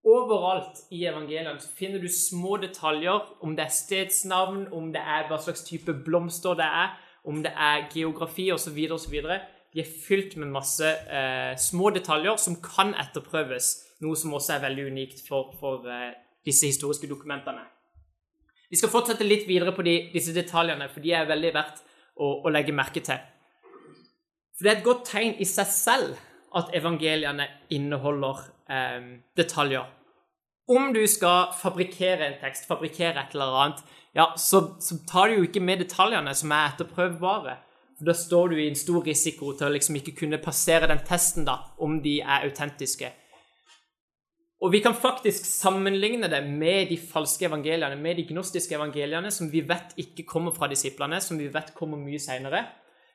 Overalt 0.05 0.83
i 0.93 1.07
evangeliene 1.09 1.57
finner 1.79 2.03
du 2.03 2.11
små 2.13 2.59
detaljer, 2.61 3.23
om 3.41 3.55
det 3.57 3.65
er 3.65 3.73
stedsnavn, 3.73 4.67
om 4.77 4.91
det 4.93 5.01
er 5.01 5.31
hva 5.31 5.39
slags 5.41 5.65
type 5.65 5.95
blomster 6.05 6.59
det 6.59 6.67
er, 6.69 6.93
om 7.25 7.43
det 7.45 7.53
er 7.53 7.89
geografi 7.93 8.51
osv. 8.53 8.79
osv. 8.93 9.15
De 9.75 9.83
er 9.83 9.95
fylt 10.07 10.37
med 10.37 10.53
masse 10.55 10.87
uh, 10.87 11.55
små 11.59 11.91
detaljer 11.95 12.37
som 12.41 12.61
kan 12.63 12.95
etterprøves, 12.95 13.71
noe 14.05 14.19
som 14.19 14.37
også 14.37 14.57
er 14.57 14.67
veldig 14.69 14.91
unikt 14.93 15.25
for, 15.29 15.55
for 15.61 15.89
uh, 15.89 16.13
disse 16.47 16.69
historiske 16.69 17.09
dokumentene. 17.11 17.65
Vi 18.71 18.79
skal 18.79 18.93
fortsette 18.93 19.27
litt 19.27 19.49
videre 19.49 19.75
på 19.75 19.85
de, 19.87 19.97
disse 20.13 20.35
detaljene, 20.35 20.89
for 20.93 21.05
de 21.05 21.13
er 21.15 21.29
veldig 21.29 21.53
verdt 21.55 21.83
å, 22.17 22.31
å 22.45 22.53
legge 22.53 22.75
merke 22.75 23.03
til. 23.05 23.21
For 24.55 24.67
det 24.67 24.71
er 24.71 24.79
et 24.79 24.87
godt 24.87 25.05
tegn 25.11 25.37
i 25.43 25.47
seg 25.49 25.69
selv 25.71 26.17
at 26.55 26.71
evangeliene 26.77 27.49
inneholder 27.75 28.45
eh, 28.71 29.07
detaljer. 29.37 29.89
Om 30.71 30.93
du 30.95 31.03
skal 31.11 31.53
fabrikkere 31.59 32.29
en 32.29 32.39
tekst, 32.41 32.69
fabrikkere 32.71 33.21
et 33.21 33.35
eller 33.35 33.59
annet, 33.63 33.83
ja, 34.15 34.33
så, 34.39 34.77
så 34.81 35.01
tar 35.09 35.29
du 35.29 35.41
jo 35.41 35.49
ikke 35.49 35.63
med 35.63 35.83
detaljene 35.83 36.35
som 36.39 36.53
er 36.55 36.73
etterprøvbare. 36.73 37.57
For 37.99 38.09
Da 38.09 38.15
står 38.19 38.53
du 38.53 38.61
i 38.61 38.69
en 38.69 38.79
stor 38.79 39.03
risiko 39.07 39.53
til 39.55 39.69
å 39.69 39.75
liksom 39.75 39.99
ikke 39.99 40.17
kunne 40.23 40.43
passere 40.43 40.89
den 40.91 41.03
testen 41.07 41.47
da, 41.47 41.61
om 41.83 42.01
de 42.03 42.21
er 42.23 42.47
autentiske. 42.47 43.11
Og 44.65 44.71
vi 44.73 44.81
kan 44.81 44.95
faktisk 44.97 45.45
sammenligne 45.45 46.31
det 46.31 46.41
med 46.47 46.89
de 46.89 46.97
falske 46.97 47.45
evangeliene, 47.51 47.99
med 48.01 48.17
de 48.17 48.25
gnostiske 48.31 48.75
evangeliene, 48.79 49.31
som 49.35 49.51
vi 49.53 49.61
vet 49.67 49.93
ikke 50.01 50.25
kommer 50.31 50.55
fra 50.57 50.71
disiplene, 50.71 51.21
som 51.21 51.39
vi 51.39 51.51
vet 51.53 51.75
kommer 51.77 52.01
mye 52.01 52.23
seinere. 52.23 52.63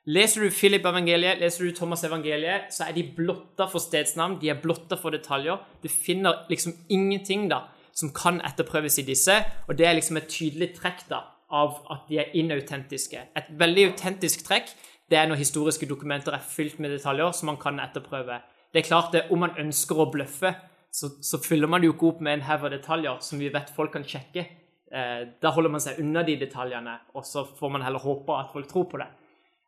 Leser 0.10 0.46
du 0.46 0.54
Philip-evangeliet, 0.54 1.42
leser 1.42 1.66
du 1.66 1.74
Thomas-evangeliet, 1.76 2.70
så 2.76 2.88
er 2.88 2.96
de 2.96 3.08
blotta 3.16 3.68
for 3.72 3.84
stedsnavn, 3.84 4.38
de 4.42 4.52
er 4.52 4.62
blotta 4.62 4.98
for 5.00 5.16
detaljer. 5.16 5.58
Du 5.82 5.90
finner 5.90 6.46
liksom 6.52 6.76
ingenting 6.90 7.50
da, 7.50 7.64
som 8.00 8.14
kan 8.16 8.40
etterprøves 8.48 9.00
i 9.02 9.08
disse, 9.08 9.36
og 9.68 9.78
det 9.78 9.88
er 9.88 9.98
liksom 9.98 10.20
et 10.22 10.30
tydelig 10.32 10.72
trekk 10.78 11.04
da, 11.12 11.24
av 11.50 11.82
at 11.92 12.08
de 12.10 12.20
er 12.22 12.32
inautentiske. 12.38 13.26
Et 13.38 13.52
veldig 13.60 13.90
autentisk 13.92 14.46
trekk 14.48 14.72
det 15.10 15.18
er 15.18 15.30
når 15.30 15.42
historiske 15.42 15.88
dokumenter 15.90 16.36
er 16.38 16.46
fylt 16.46 16.80
med 16.80 16.94
detaljer 16.94 17.32
som 17.34 17.50
man 17.50 17.58
kan 17.58 17.80
etterprøve. 17.82 18.40
Det 18.74 18.84
er 18.84 18.88
klart 18.88 19.14
det, 19.14 19.24
Om 19.32 19.40
man 19.40 19.58
ønsker 19.58 19.98
å 19.98 20.10
bløffe, 20.12 20.54
så, 20.92 21.10
så, 21.22 21.38
fyller 21.42 21.68
man 21.68 21.82
det 21.82 21.90
jo 21.90 21.94
ikke 21.94 22.08
opp 22.08 22.22
med 22.22 22.34
en 22.34 22.46
haug 22.46 22.66
av 22.66 22.72
detaljer 22.74 23.18
som 23.22 23.40
vi 23.40 23.50
vet 23.54 23.70
folk 23.76 23.94
kan 23.94 24.06
sjekke. 24.06 24.46
Eh, 24.92 25.22
da 25.42 25.52
holder 25.54 25.74
man 25.74 25.82
seg 25.82 26.00
unna 26.02 26.24
de 26.26 26.36
detaljene, 26.42 26.96
og 27.14 27.26
så 27.26 27.44
får 27.58 27.74
man 27.74 27.86
heller 27.86 28.02
håpe 28.02 28.38
at 28.38 28.54
folk 28.54 28.70
tror 28.70 28.88
på 28.90 29.02
det. 29.02 29.08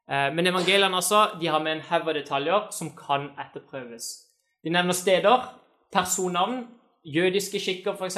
Eh, 0.09 0.29
men 0.33 0.49
evangeliene 0.49 0.97
altså, 0.97 1.37
de 1.41 1.49
har 1.49 1.61
med 1.61 1.77
en 1.77 1.83
haug 1.89 2.09
av 2.09 2.17
detaljer 2.17 2.69
som 2.73 2.93
kan 2.97 3.29
etterprøves. 3.41 4.09
De 4.65 4.73
nevner 4.73 4.97
steder, 4.97 5.45
personnavn, 5.93 6.63
jødiske 7.05 7.59
skikker 7.59 7.95
f.eks., 7.95 8.17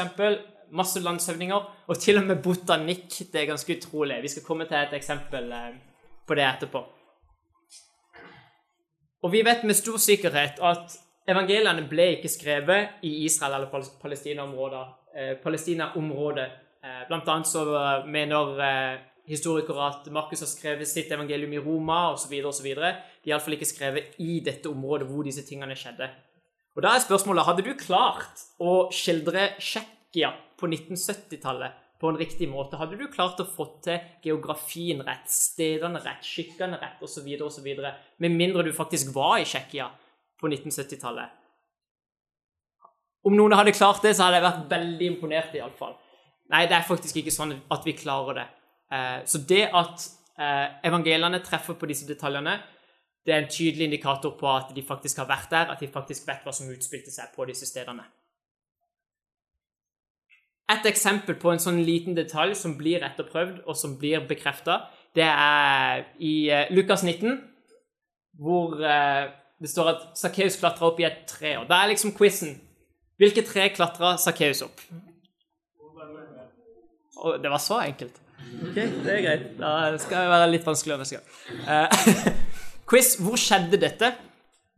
masse 0.74 1.00
landshøvdinger, 1.00 1.66
og 1.88 2.00
til 2.00 2.18
og 2.18 2.26
med 2.26 2.42
botanikk. 2.44 3.10
Det 3.32 3.42
er 3.42 3.46
ganske 3.46 3.78
utrolig. 3.78 4.22
Vi 4.24 4.28
skal 4.28 4.44
komme 4.44 4.66
til 4.66 4.78
et 4.78 4.94
eksempel 4.98 5.52
eh, 5.52 5.76
på 6.28 6.36
det 6.36 6.48
etterpå. 6.48 6.82
Og 9.24 9.32
vi 9.32 9.44
vet 9.46 9.64
med 9.64 9.78
stor 9.78 9.98
sikkerhet 9.98 10.60
at 10.60 11.00
Evangeliene 11.24 11.86
ble 11.88 12.10
ikke 12.18 12.28
skrevet 12.28 13.06
i 13.08 13.24
Israel 13.24 13.54
eller 13.62 13.86
Palestina-området. 14.02 14.82
Eh, 15.16 15.38
Palestina-området. 15.44 16.48
Eh, 16.84 17.06
blant 17.08 17.30
annet 17.32 17.48
så 17.48 17.64
mener 18.04 18.60
historikere 19.28 19.88
at 19.88 20.12
Markus 20.12 20.44
har 20.44 20.52
skrevet 20.52 20.88
sitt 20.88 21.12
evangelium 21.12 21.54
i 21.54 21.62
Roma 21.64 22.12
osv. 22.12 22.34
osv. 22.46 22.68
De 22.68 22.82
er 22.82 23.32
iallfall 23.32 23.56
ikke 23.56 23.70
skrevet 23.70 24.18
i 24.20 24.42
dette 24.44 24.68
området 24.68 25.08
hvor 25.08 25.24
disse 25.24 25.46
tingene 25.48 25.78
skjedde. 25.80 26.10
Og 26.74 26.82
Da 26.82 26.96
er 26.96 27.04
spørsmålet 27.04 27.46
hadde 27.46 27.66
du 27.66 27.74
klart 27.78 28.46
å 28.60 28.90
skildre 28.94 29.54
Tsjekkia 29.60 30.32
på 30.58 30.70
1970-tallet 30.70 31.82
på 32.02 32.10
en 32.10 32.18
riktig 32.18 32.50
måte? 32.50 32.80
Hadde 32.82 32.98
du 32.98 33.06
klart 33.14 33.40
å 33.40 33.48
få 33.48 33.68
til 33.86 34.02
geografien 34.26 35.04
rett, 35.06 35.30
stedene 35.30 36.02
rett, 36.02 36.26
skikkene 36.26 36.82
rett 36.82 37.04
osv., 37.06 37.30
osv., 37.46 37.70
med 38.18 38.40
mindre 38.42 38.66
du 38.66 38.74
faktisk 38.74 39.14
var 39.16 39.38
i 39.40 39.46
Tsjekkia? 39.46 39.92
på 40.44 40.52
1970-tallet. 40.52 41.40
Om 43.24 43.38
noen 43.38 43.56
hadde 43.56 43.72
klart 43.76 44.04
det, 44.04 44.12
så 44.18 44.26
hadde 44.26 44.42
jeg 44.42 44.48
vært 44.50 44.66
veldig 44.74 45.08
imponert, 45.14 45.56
iallfall. 45.56 45.96
Nei, 46.52 46.66
det 46.68 46.76
er 46.76 46.88
faktisk 46.88 47.22
ikke 47.22 47.32
sånn 47.32 47.56
at 47.72 47.88
vi 47.88 47.96
klarer 47.96 48.42
det. 48.42 48.48
Eh, 48.92 49.20
så 49.30 49.40
det 49.48 49.64
at 49.72 50.04
eh, 50.36 50.66
evangeliene 50.90 51.40
treffer 51.46 51.78
på 51.80 51.88
disse 51.88 52.08
detaljene, 52.10 52.58
det 53.26 53.34
er 53.34 53.44
en 53.44 53.52
tydelig 53.52 53.88
indikator 53.88 54.36
på 54.40 54.50
at 54.52 54.74
de 54.76 54.84
faktisk 54.84 55.22
har 55.22 55.30
vært 55.30 55.52
der, 55.52 55.72
at 55.72 55.80
de 55.80 55.88
faktisk 55.88 56.28
vet 56.28 56.44
hva 56.44 56.52
som 56.56 56.72
utspilte 56.72 57.12
seg 57.12 57.32
på 57.36 57.46
disse 57.48 57.68
stedene. 57.70 58.04
Et 60.74 60.86
eksempel 60.90 61.36
på 61.40 61.52
en 61.52 61.62
sånn 61.62 61.82
liten 61.84 62.16
detalj 62.16 62.56
som 62.60 62.76
blir 62.80 63.04
etterprøvd, 63.04 63.64
og 63.68 63.78
som 63.78 63.98
blir 64.00 64.24
bekrefta, 64.28 64.86
det 65.16 65.28
er 65.28 66.06
i 66.20 66.50
eh, 66.50 66.70
Lukas 66.74 67.04
19, 67.04 67.40
hvor 68.40 68.80
det 69.64 69.70
står 69.70 69.90
at 69.92 70.06
Sakkeus 70.18 70.58
klatra 70.60 70.90
opp 70.90 71.00
i 71.00 71.06
et 71.08 71.24
tre. 71.30 71.58
og 71.60 71.68
Da 71.70 71.84
er 71.84 71.94
liksom 71.94 72.16
quizen 72.18 72.58
Hvilke 73.22 73.44
tre 73.46 73.68
klatra 73.70 74.16
Sakkeus 74.18 74.64
opp? 74.66 74.82
Og 77.24 77.38
det 77.44 77.52
var 77.52 77.62
så 77.62 77.78
enkelt. 77.86 78.18
Ok, 78.64 78.76
det 78.76 79.14
er 79.14 79.22
greit. 79.22 79.46
Da 79.60 79.94
skal 80.02 80.26
det 80.26 80.32
være 80.34 80.50
litt 80.52 80.66
vanskeligere 80.66 81.06
neste 81.06 81.20
gang. 81.22 82.42
Quiz. 82.94 83.16
Hvor 83.18 83.40
skjedde 83.42 83.80
dette? 83.82 84.12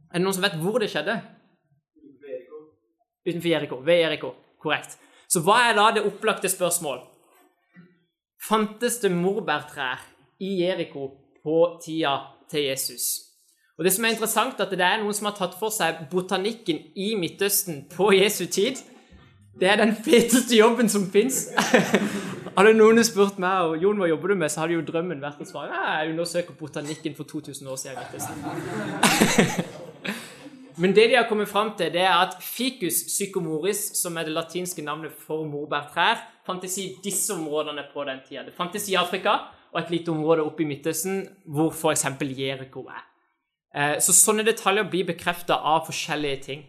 Er 0.07 0.15
det 0.15 0.23
noen 0.23 0.35
som 0.37 0.45
vet 0.45 0.55
hvor 0.61 0.79
det 0.79 0.87
skjedde? 0.87 1.17
Utenfor 3.27 3.49
Jeriko. 3.49 3.79
Ved 3.83 3.99
Jeriko. 4.05 4.29
Korrekt. 4.63 4.95
Så 5.27 5.41
hva 5.43 5.57
er 5.67 5.75
da 5.75 5.89
det 5.97 6.05
opplagte 6.07 6.47
spørsmål? 6.47 7.01
Fantes 8.47 9.01
det 9.03 9.11
morbærtrær 9.11 9.99
i 10.39 10.53
Jeriko 10.61 11.09
på 11.43 11.57
tida 11.83 12.15
til 12.47 12.69
Jesus? 12.69 13.25
Og 13.77 13.83
Det 13.83 13.91
som 13.91 14.05
er 14.05 14.15
interessant, 14.15 14.59
er 14.59 14.63
at 14.63 14.71
det 14.71 14.87
er 14.87 15.01
noen 15.01 15.13
som 15.13 15.27
har 15.27 15.35
tatt 15.35 15.59
for 15.59 15.73
seg 15.75 16.05
botanikken 16.07 16.79
i 16.95 17.11
Midtøsten 17.19 17.83
på 17.91 18.13
Jesu 18.15 18.45
tid. 18.45 18.79
Det 19.59 19.67
er 19.67 19.81
den 19.83 19.91
feteste 19.91 20.55
jobben 20.55 20.87
som 20.87 21.11
fins. 21.11 21.49
hadde 22.55 22.73
noen 22.77 23.03
spurt 23.03 23.39
meg 23.41 23.69
og 23.69 23.83
Jon, 23.83 23.97
hva 23.99 24.07
jobber 24.09 24.31
du 24.31 24.35
med, 24.39 24.49
så 24.51 24.63
hadde 24.63 24.77
jo 24.77 24.87
drømmen 24.87 25.23
vært 25.23 25.41
å 25.43 25.47
svare 25.47 25.75
jeg 25.75 26.11
undersøker 26.13 26.53
botanikken 26.59 27.13
for 27.17 27.25
2000 27.29 27.71
år 27.71 27.77
siden. 27.81 28.03
Men 30.81 30.95
det 30.95 31.05
de 31.09 31.15
har 31.15 31.27
kommet 31.29 31.47
fram 31.47 31.71
til, 31.79 31.93
det 31.93 32.01
er 32.03 32.13
at 32.13 32.35
ficus 32.43 33.03
psychomoris, 33.07 33.79
som 33.95 34.17
er 34.17 34.23
det 34.27 34.33
latinske 34.35 34.83
navnet 34.83 35.13
for 35.15 35.45
morbærtrær, 35.47 36.17
fantes 36.45 36.77
i 36.81 36.89
disse 37.03 37.33
områdene 37.33 37.83
på 37.93 38.03
den 38.07 38.19
tida. 38.27 38.43
Det 38.43 38.53
fantes 38.57 38.89
i 38.91 38.95
Afrika 38.99 39.31
og 39.71 39.81
et 39.81 39.91
lite 39.91 40.11
område 40.11 40.43
oppe 40.43 40.63
i 40.63 40.67
Midtøsten 40.67 41.27
hvor 41.47 41.71
f.eks. 41.71 42.05
Jeriko 42.37 42.79
er. 42.91 43.03
Eh, 43.75 43.95
så 44.03 44.11
sånne 44.15 44.43
detaljer 44.47 44.83
blir 44.91 45.05
bekrefta 45.07 45.53
av 45.63 45.85
forskjellige 45.87 46.39
ting. 46.43 46.61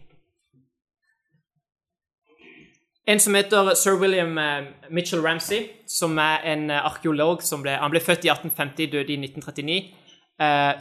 En 3.06 3.20
som 3.22 3.36
heter 3.38 3.68
sir 3.78 4.00
William 4.00 4.38
eh, 4.38 4.64
Mitchell 4.90 5.22
Ramsay, 5.22 5.68
som 5.86 6.18
er 6.18 6.42
en 6.50 6.70
eh, 6.74 6.86
arkeolog 6.88 7.42
som 7.46 7.62
ble, 7.62 7.76
han 7.78 7.92
ble 7.92 8.00
født 8.02 8.26
i 8.26 8.32
1850, 8.32 8.88
døde 8.90 9.14
i 9.14 9.18
1939, 9.22 9.76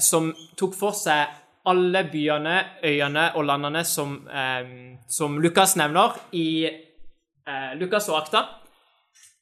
som 0.03 0.34
tok 0.60 0.74
for 0.75 0.98
seg 0.98 1.29
alle 1.70 2.01
byene, 2.12 2.55
øyene 2.84 3.29
og 3.39 3.46
landene 3.48 3.86
som, 3.88 4.17
som 5.08 5.38
Lukas 5.39 5.77
nevner 5.79 6.17
i 6.36 6.67
Lukas 7.79 8.10
og 8.12 8.17
Akta. 8.17 8.41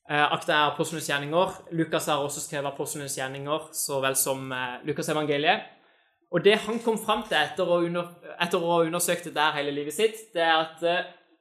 Akta 0.06 0.54
er 0.54 0.68
apostlenes 0.68 1.10
gjerninger. 1.10 1.58
Lukas 1.74 2.12
har 2.12 2.22
også 2.22 2.44
skrevet 2.44 2.70
apostlenes 2.70 3.18
gjerninger 3.18 3.66
så 3.74 3.98
vel 4.06 4.14
som 4.22 4.54
Lukas 4.86 5.10
evangeliet. 5.10 5.66
Og 6.30 6.46
det 6.46 6.60
han 6.68 6.78
kom 6.86 7.02
fram 7.02 7.26
til 7.26 7.42
etter 7.42 7.66
å, 7.66 7.82
under, 7.90 8.14
etter 8.38 8.62
å 8.62 8.76
ha 8.76 8.80
undersøkt 8.86 9.32
det 9.32 9.36
der 9.40 9.58
hele 9.58 9.74
livet 9.74 9.98
sitt, 9.98 10.28
det 10.38 10.46
er 10.46 10.62
at 10.62 10.88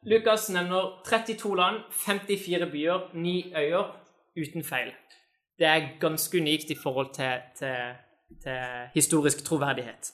Lukas 0.03 0.49
nevner 0.51 1.03
32 1.05 1.57
land, 1.57 1.83
54 1.91 2.71
byer, 2.73 3.11
9 3.15 3.53
øyer 3.57 3.85
uten 4.37 4.65
feil. 4.65 4.91
Det 5.59 5.67
er 5.67 5.93
ganske 6.01 6.41
unikt 6.41 6.71
i 6.71 6.77
forhold 6.83 7.15
til, 7.15 7.39
til, 7.59 7.77
til 8.43 8.59
historisk 8.95 9.45
troverdighet. 9.45 10.13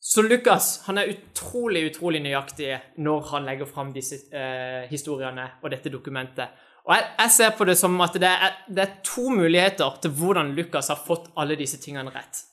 Så 0.00 0.22
Lukas 0.22 0.82
han 0.86 0.98
er 0.98 1.10
utrolig 1.12 1.90
utrolig 1.90 2.20
nøyaktig 2.22 2.76
når 2.96 3.20
han 3.32 3.48
legger 3.48 3.66
fram 3.66 3.92
disse 3.92 4.20
eh, 4.32 4.84
historiene 4.90 5.48
og 5.62 5.70
dette 5.70 5.90
dokumentet. 5.90 6.48
Og 6.84 6.94
jeg, 6.94 7.08
jeg, 7.18 7.30
ser 7.30 7.56
på 7.58 7.64
det 7.64 7.78
som 7.78 8.00
at 8.00 8.14
det 8.14 8.28
er, 8.28 8.54
det 8.68 8.84
er 8.84 8.94
to 9.04 9.28
muligheter 9.28 9.98
til 10.02 10.10
hvordan 10.10 10.54
Lukas 10.56 10.88
har 10.88 11.00
fått 11.06 11.32
alle 11.36 11.56
disse 11.56 11.80
tingene 11.80 12.12
rett. 12.14 12.44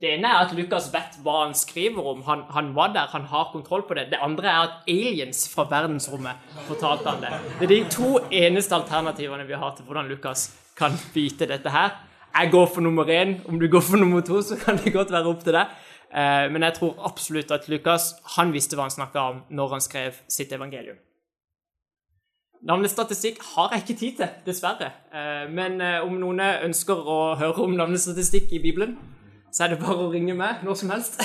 Det 0.00 0.14
ene 0.14 0.30
er 0.32 0.46
at 0.46 0.52
Lukas 0.56 0.86
vet 0.94 1.18
hva 1.20 1.42
han 1.42 1.50
skriver 1.52 2.06
om. 2.14 2.22
Han, 2.24 2.46
han, 2.54 2.70
var 2.72 2.94
der, 2.94 3.10
han 3.12 3.26
har 3.28 3.50
kontroll 3.52 3.82
på 3.84 3.98
det. 3.98 4.06
Det 4.08 4.20
andre 4.24 4.48
er 4.48 4.60
at 4.62 4.88
aliens 4.88 5.42
fra 5.52 5.66
verdensrommet 5.68 6.40
fortalte 6.70 7.10
han 7.10 7.20
det. 7.20 7.32
Det 7.58 7.66
er 7.66 7.72
de 7.74 7.80
to 7.92 8.14
eneste 8.32 8.78
alternativene 8.78 9.44
vi 9.44 9.58
har 9.60 9.74
til 9.76 9.84
hvordan 9.84 10.08
Lukas 10.08 10.46
kan 10.78 10.96
vite 11.12 11.50
dette 11.50 11.74
her. 11.74 11.92
Jeg 12.32 12.50
går 12.50 12.66
for 12.72 12.80
nummer 12.80 13.12
én. 13.12 13.36
Om 13.44 13.60
du 13.60 13.68
går 13.68 13.84
for 13.84 14.00
nummer 14.00 14.24
to, 14.24 14.40
så 14.42 14.56
kan 14.56 14.80
det 14.80 14.92
godt 14.92 15.12
være 15.12 15.28
opp 15.34 15.44
til 15.44 15.58
deg. 15.58 15.76
Eh, 16.16 16.48
men 16.48 16.62
jeg 16.62 16.78
tror 16.80 16.96
absolutt 17.04 17.52
at 17.52 17.68
Lukas 17.68 18.14
han 18.38 18.56
visste 18.56 18.80
hva 18.80 18.88
han 18.88 18.96
snakka 18.96 19.28
om 19.34 19.44
når 19.52 19.76
han 19.76 19.84
skrev 19.84 20.24
sitt 20.32 20.56
evangelium. 20.56 20.96
Navnestatistikk 22.64 23.44
har 23.52 23.72
jeg 23.74 23.84
ikke 23.84 24.00
tid 24.00 24.16
til, 24.16 24.34
dessverre. 24.48 24.92
Eh, 25.12 25.46
men 25.52 25.80
eh, 25.84 26.00
om 26.00 26.16
noen 26.16 26.40
ønsker 26.40 26.96
å 27.04 27.22
høre 27.36 27.68
om 27.68 27.76
navnestatistikk 27.76 28.56
i 28.56 28.64
Bibelen, 28.64 28.96
så 29.52 29.64
er 29.64 29.72
det 29.72 29.80
bare 29.82 30.06
å 30.06 30.10
ringe 30.12 30.34
meg 30.38 30.64
når 30.66 30.80
som 30.80 30.92
helst. 30.94 31.20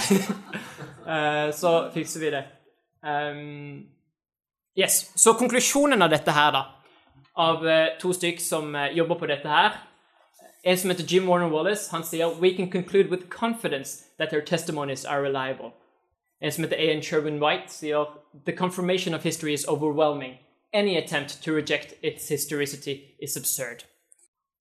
så 1.62 1.74
fikser 1.94 2.24
vi 2.24 2.32
det. 2.34 2.46
Yes, 4.76 5.12
Så 5.16 5.36
konklusjonen 5.40 6.02
av 6.02 6.10
dette 6.10 6.34
her, 6.36 6.52
da, 6.52 6.64
av 7.38 7.68
to 8.02 8.14
stykk 8.16 8.42
som 8.42 8.74
jobber 8.96 9.20
på 9.20 9.30
dette 9.30 9.52
her 9.52 9.76
En 10.66 10.78
som 10.78 10.90
heter 10.90 11.04
Jim 11.04 11.28
Warner 11.28 11.50
Wallace, 11.50 11.92
han 11.92 12.04
sier 12.04 12.42
«We 12.42 12.56
can 12.56 12.72
conclude 12.72 13.10
with 13.10 13.30
confidence 13.30 14.06
that 14.18 14.30
their 14.32 14.42
testimonies 14.42 15.06
are 15.06 15.22
reliable». 15.22 15.72
En 16.42 16.52
som 16.52 16.64
heter 16.64 16.78
A.N. 16.78 17.02
Sherwin 17.02 17.40
White, 17.40 17.70
sier 17.70 18.06
«The 18.46 18.52
confirmation 18.52 19.14
of 19.14 19.24
history 19.24 19.54
is 19.54 19.68
overwhelming. 19.68 20.40
Any 20.74 20.98
attempt 20.98 21.44
to 21.44 21.52
reject 21.52 21.94
its 22.02 22.30
historicity 22.30 23.16
is 23.22 23.38
absurd». 23.38 23.86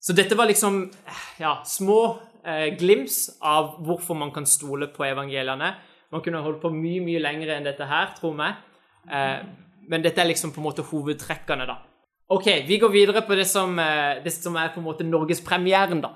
Så 0.00 0.12
dette 0.12 0.36
var 0.36 0.44
liksom 0.44 0.92
ja, 1.38 1.62
små 1.64 2.18
eh, 2.46 2.68
glims 2.78 3.38
av 3.42 3.76
hvorfor 3.84 4.16
man 4.18 4.32
kan 4.34 4.46
stole 4.46 4.88
på 4.92 5.04
evangeliene. 5.08 5.74
Man 6.12 6.22
kunne 6.22 6.42
holdt 6.44 6.62
på 6.62 6.70
mye, 6.70 7.02
mye 7.04 7.22
lenger 7.22 7.56
enn 7.56 7.66
dette 7.66 7.88
her, 7.90 8.12
tror 8.18 8.36
vi. 8.38 8.52
Eh, 9.10 9.40
men 9.88 10.04
dette 10.04 10.20
er 10.20 10.30
liksom 10.30 10.52
på 10.54 10.62
en 10.62 10.68
måte 10.68 10.84
hovedtrekkene, 10.86 11.66
da. 11.68 11.80
Ok, 12.32 12.46
vi 12.66 12.78
går 12.80 12.88
videre 12.88 13.22
på 13.26 13.34
det 13.36 13.46
som, 13.46 13.78
eh, 13.78 14.22
det 14.24 14.32
som 14.32 14.56
er 14.56 14.68
på 14.68 14.80
en 14.80 14.86
måte 14.86 15.04
norgespremieren, 15.04 16.00
da. 16.00 16.14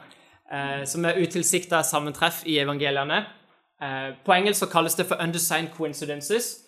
Eh, 0.50 0.84
som 0.84 1.04
er 1.04 1.20
utilsikta 1.20 1.82
sammentreff 1.82 2.46
i 2.46 2.58
evangeliene. 2.58 3.26
Eh, 3.82 4.14
på 4.24 4.32
engelsk 4.32 4.60
så 4.60 4.70
kalles 4.70 4.94
det 4.94 5.06
for 5.06 5.16
'undersigned 5.16 5.70
coincidences'. 5.76 6.64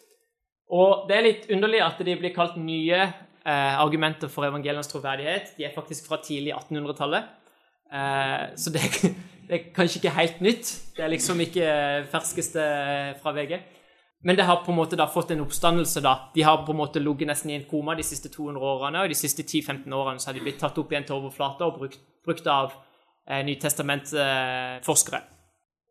Og 0.70 1.08
det 1.08 1.16
er 1.16 1.22
litt 1.22 1.50
underlig 1.50 1.80
at 1.80 1.98
de 1.98 2.16
blir 2.16 2.34
kalt 2.34 2.56
nye 2.56 3.12
argumenter 3.44 4.28
for 4.28 4.44
evangelienes 4.44 4.86
troverdighet. 4.86 5.56
De 5.56 5.64
er 5.64 5.74
faktisk 5.74 6.06
fra 6.06 6.18
tidlig 6.22 6.52
1800-tallet. 6.52 7.24
Så 7.90 8.70
det, 8.70 8.84
det, 9.48 9.52
er 9.56 9.62
kanskje 9.74 9.98
ikke 10.00 10.14
helt 10.14 10.40
nytt. 10.44 10.72
Det 10.96 11.04
er 11.04 11.12
liksom 11.12 11.40
ikke 11.42 11.68
ferskeste 12.12 12.64
fra 13.22 13.34
VG. 13.34 13.58
Men 14.22 14.36
det 14.36 14.44
har 14.44 14.60
på 14.64 14.72
en 14.72 14.76
måte 14.76 14.98
da 15.00 15.06
fått 15.08 15.30
en 15.32 15.40
oppstandelse. 15.46 16.02
da. 16.04 16.30
De 16.34 16.42
har 16.44 16.60
på 16.66 16.74
en 16.74 16.80
måte 16.82 17.00
ligget 17.00 17.30
nesten 17.30 17.50
i 17.50 17.56
en 17.56 17.66
koma 17.70 17.94
de 17.96 18.04
siste 18.04 18.28
200 18.28 18.60
årene, 18.60 19.02
og 19.02 19.08
de 19.08 19.16
siste 19.16 19.42
10-15 19.42 19.96
årene 19.96 20.20
så 20.20 20.30
har 20.30 20.36
de 20.36 20.44
blitt 20.44 20.60
tatt 20.60 20.78
opp 20.78 20.92
igjen 20.92 21.08
til 21.08 21.16
overflata 21.16 21.66
og 21.66 21.78
brukt, 21.78 22.00
brukt 22.26 22.46
av 22.46 22.74
eh, 23.26 23.40
Nytestamentforskere. 23.48 25.22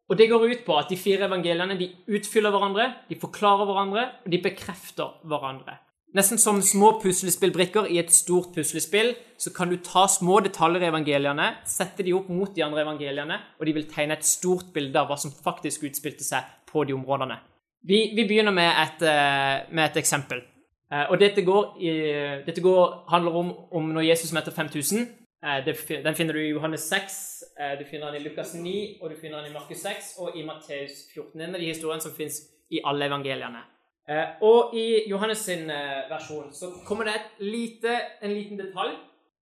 Og 0.09 0.17
Det 0.17 0.29
går 0.29 0.45
ut 0.45 0.65
på 0.65 0.77
at 0.77 0.89
de 0.89 0.97
fire 0.97 1.25
evangeliene 1.25 1.77
de 1.77 1.89
utfyller 2.17 2.53
hverandre, 2.53 2.87
de 3.09 3.17
forklarer 3.21 3.65
hverandre, 3.69 4.05
og 4.25 4.31
de 4.33 4.41
bekrefter 4.41 5.19
hverandre. 5.29 5.77
Nesten 6.17 6.39
som 6.41 6.57
små 6.65 6.95
puslespillbrikker 7.03 7.85
i 7.93 7.99
et 8.01 8.09
stort 8.09 8.49
puslespill 8.55 9.11
så 9.37 9.51
kan 9.53 9.69
du 9.69 9.75
ta 9.77 10.07
små 10.09 10.39
detaljer 10.41 10.81
i 10.81 10.89
evangeliene, 10.89 11.51
sette 11.69 12.01
de 12.05 12.15
opp 12.17 12.31
mot 12.33 12.49
de 12.55 12.63
andre 12.65 12.81
evangeliene, 12.81 13.37
og 13.59 13.69
de 13.69 13.75
vil 13.77 13.85
tegne 13.91 14.17
et 14.17 14.25
stort 14.25 14.71
bilde 14.73 14.97
av 14.97 15.11
hva 15.11 15.19
som 15.21 15.29
faktisk 15.29 15.85
utspilte 15.85 16.25
seg 16.25 16.49
på 16.71 16.83
de 16.89 16.97
områdene. 16.97 17.37
Vi, 17.85 18.01
vi 18.17 18.25
begynner 18.25 18.51
med 18.51 18.71
et, 18.71 19.05
eh, 19.05 19.69
med 19.69 19.85
et, 19.85 20.01
eksempel. 20.01 20.41
Eh, 20.91 21.05
og 21.11 21.19
dette, 21.21 21.45
går 21.45 21.77
dette 22.47 22.61
går, 22.61 23.05
handler 23.13 23.39
om, 23.43 23.53
om, 23.71 23.93
når 23.93 24.09
Jesus 24.09 24.33
møter 24.33 24.51
5000. 24.51 25.05
Eh, 25.45 25.61
den 25.63 26.17
finner 26.17 26.33
du 26.33 26.41
i 26.41 26.49
Johannes 26.49 26.89
6, 26.89 27.23
du 27.79 27.85
finner 27.85 28.09
den 28.09 28.23
i 28.23 28.27
Lukas 28.27 28.55
9, 28.57 28.97
og 29.01 29.11
du 29.11 29.15
finner 29.21 29.43
den 29.43 29.51
i 29.51 29.53
Markus 29.53 29.85
6 29.85 30.15
og 30.25 30.35
i 30.35 30.45
Matteus 30.47 31.05
14. 31.13 31.37
En 31.37 31.53
av 31.53 31.61
de 31.61 31.69
historiene 31.69 32.01
som 32.01 32.17
fins 32.17 32.41
i 32.73 32.81
alle 32.83 33.05
evangeliene. 33.05 33.61
Og 34.41 34.71
i 34.73 35.03
Johannes 35.09 35.43
sin 35.45 35.67
versjon 36.09 36.47
så 36.55 36.71
kommer 36.87 37.05
det 37.05 37.19
lite, 37.45 37.93
en 38.25 38.33
liten 38.33 38.57
detalj 38.57 38.95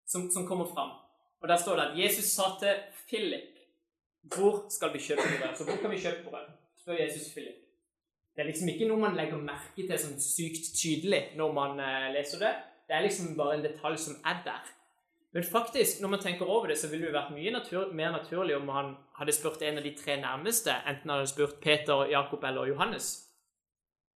som, 0.03 0.25
som 0.31 0.47
kommer 0.47 0.67
fram. 0.67 0.91
Og 1.39 1.47
Der 1.47 1.57
står 1.57 1.75
det 1.79 1.85
at 1.85 1.97
Jesus 2.01 2.31
sa 2.35 2.49
til 2.59 2.81
Philip 3.07 3.55
Hvor 4.35 4.65
skal 4.69 4.91
vi 4.93 4.99
kjøpe 4.99 5.23
brød? 5.23 5.55
Så 5.55 5.63
hvor 5.63 5.79
kan 5.81 5.91
vi 5.91 6.01
kjøpe 6.03 6.29
brød? 6.29 6.49
spør 6.87 7.03
Jesus 7.03 7.33
Philip. 7.33 7.55
Det 8.35 8.41
er 8.41 8.47
liksom 8.47 8.69
ikke 8.69 8.87
noe 8.87 9.01
man 9.01 9.15
legger 9.17 9.39
merke 9.41 9.83
til 9.83 9.99
sånn 9.99 10.19
sykt 10.21 10.69
tydelig 10.77 11.33
når 11.35 11.53
man 11.55 11.79
uh, 11.81 12.07
leser 12.13 12.39
det. 12.39 12.53
Det 12.87 12.95
er 12.95 13.03
liksom 13.03 13.33
bare 13.35 13.57
en 13.57 13.65
detalj 13.65 13.97
som 13.99 14.19
er 14.23 14.39
der. 14.45 14.69
Men 15.35 15.43
faktisk, 15.43 15.99
når 16.01 16.13
man 16.13 16.21
tenker 16.23 16.47
over 16.47 16.71
det, 16.71 16.77
så 16.79 16.87
ville 16.87 17.09
det 17.09 17.15
vært 17.17 17.33
mye 17.35 17.51
natur 17.51 17.91
mer 17.93 18.13
naturlig 18.15 18.55
om 18.55 18.69
han 18.71 18.93
hadde 19.19 19.35
spurt 19.35 19.61
en 19.61 19.81
av 19.81 19.83
de 19.83 19.91
tre 19.97 20.15
nærmeste, 20.21 20.71
enten 20.87 21.09
han 21.09 21.19
hadde 21.19 21.33
spurt 21.33 21.57
Peter, 21.61 22.05
Jakob 22.07 22.45
eller 22.47 22.69
Johannes. 22.71 23.26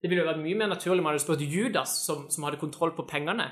Det 0.02 0.10
ville 0.10 0.22
jo 0.22 0.28
vært 0.28 0.42
mye 0.42 0.58
mer 0.58 0.70
naturlig 0.70 1.00
om 1.00 1.08
man 1.08 1.16
hadde 1.16 1.24
spurt 1.24 1.42
Judas, 1.42 1.96
som, 2.06 2.28
som 2.30 2.44
hadde 2.46 2.60
kontroll 2.60 2.94
på 2.94 3.06
pengene. 3.08 3.48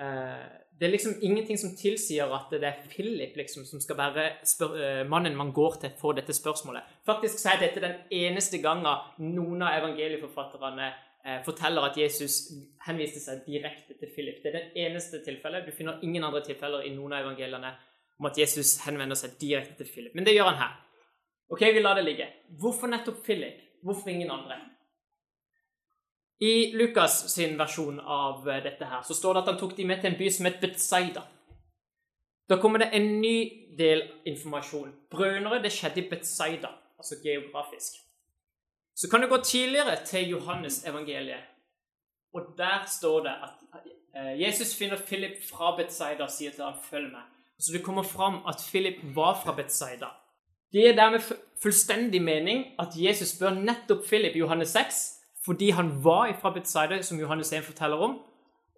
Uh, 0.00 0.48
det 0.80 0.86
er 0.86 0.94
liksom 0.94 1.18
ingenting 1.20 1.58
som 1.60 1.74
tilsier 1.76 2.30
at 2.32 2.52
det 2.52 2.64
er 2.64 2.78
Philip 2.88 3.34
liksom, 3.36 3.66
som 3.68 3.82
skal 3.84 3.98
være 3.98 4.26
uh, 4.64 5.02
mannen 5.08 5.36
man 5.36 5.52
går 5.52 5.76
til 5.82 5.92
for 6.00 6.16
dette 6.16 6.32
spørsmålet. 6.36 6.88
Faktisk 7.06 7.40
så 7.40 7.52
er 7.52 7.64
dette 7.66 7.82
den 7.84 7.98
eneste 8.16 8.62
gangen 8.64 8.88
noen 9.20 9.64
av 9.64 9.76
evangelieforfatterne 9.80 10.88
uh, 10.88 11.38
forteller 11.44 11.88
at 11.88 12.00
Jesus 12.00 12.40
henviste 12.86 13.20
seg 13.20 13.44
direkte 13.48 13.96
til 14.00 14.12
Philip. 14.14 14.40
Det 14.40 14.52
er 14.52 14.58
det 14.58 14.86
eneste 14.86 15.20
tilfellet. 15.24 15.68
Du 15.68 15.76
finner 15.76 16.00
ingen 16.04 16.24
andre 16.24 16.44
tilfeller 16.48 16.88
i 16.88 16.94
noen 16.96 17.16
av 17.16 17.26
evangeliene 17.26 17.74
om 18.20 18.28
at 18.28 18.40
Jesus 18.40 18.78
henvender 18.84 19.16
seg 19.16 19.36
direkte 19.40 19.80
til 19.80 19.88
Philip. 19.88 20.16
Men 20.16 20.28
det 20.28 20.36
gjør 20.36 20.52
han 20.52 20.60
her. 20.64 20.76
Ok, 21.50 21.64
vi 21.74 21.80
lar 21.80 21.96
det 21.98 22.04
ligge. 22.08 22.28
Hvorfor 22.60 22.88
nettopp 22.88 23.24
Philip? 23.24 23.60
Hvorfor 23.82 24.12
ingen 24.12 24.30
andre? 24.30 24.60
I 26.40 26.72
Lukas 26.72 27.34
sin 27.34 27.58
versjon 27.58 28.00
av 28.00 28.48
eh, 28.48 28.62
dette 28.64 28.86
her, 28.88 29.02
så 29.04 29.14
står 29.14 29.34
det 29.34 29.42
at 29.42 29.50
han 29.52 29.58
tok 29.60 29.74
de 29.76 29.84
med 29.84 30.00
til 30.00 30.12
en 30.12 30.16
by 30.16 30.28
som 30.32 30.46
het 30.48 30.60
Betzaida. 30.62 31.26
Da 32.48 32.56
kommer 32.62 32.80
det 32.80 32.94
en 32.96 33.10
ny 33.20 33.34
del 33.76 34.06
informasjon. 34.26 34.94
Brønere, 35.12 35.60
det 35.62 35.72
skjedde 35.74 36.00
i 36.00 36.08
Betzaida, 36.08 36.72
altså 36.96 37.20
geografisk. 37.22 38.00
Så 38.96 39.10
kan 39.10 39.20
du 39.20 39.28
gå 39.28 39.36
tidligere 39.44 39.98
til 40.06 40.32
Johannes 40.32 40.80
evangeliet, 40.88 41.44
og 42.32 42.54
der 42.56 42.88
står 42.88 43.20
det 43.28 43.36
at 43.44 43.84
eh, 44.16 44.32
Jesus 44.40 44.74
finner 44.76 44.96
Philip 44.96 45.36
fra 45.50 45.76
Betzaida 45.76 46.24
og 46.24 46.32
sier 46.32 46.56
til 46.56 46.64
ham 46.64 46.80
'følg 46.88 47.12
meg'. 47.12 47.28
Så 47.60 47.72
det 47.72 47.84
kommer 47.84 48.02
fram 48.02 48.40
at 48.48 48.64
Philip 48.70 48.96
var 49.14 49.40
fra 49.44 49.52
Betzaida. 49.52 50.08
Det 50.72 50.88
er 50.88 50.96
dermed 50.96 51.20
fullstendig 51.62 52.22
mening 52.22 52.66
at 52.78 52.88
Jesus 52.96 53.28
spør 53.28 53.50
nettopp 53.50 54.06
Philip 54.08 54.36
i 54.36 54.38
Johannes 54.38 54.68
6 54.68 55.19
fordi 55.44 55.70
han 55.70 56.04
var 56.04 56.32
fra 56.40 56.52
Betzaida, 56.52 57.02
som 57.02 57.20
Johannes 57.20 57.52
1 57.52 57.64
forteller 57.64 57.96
om. 57.96 58.18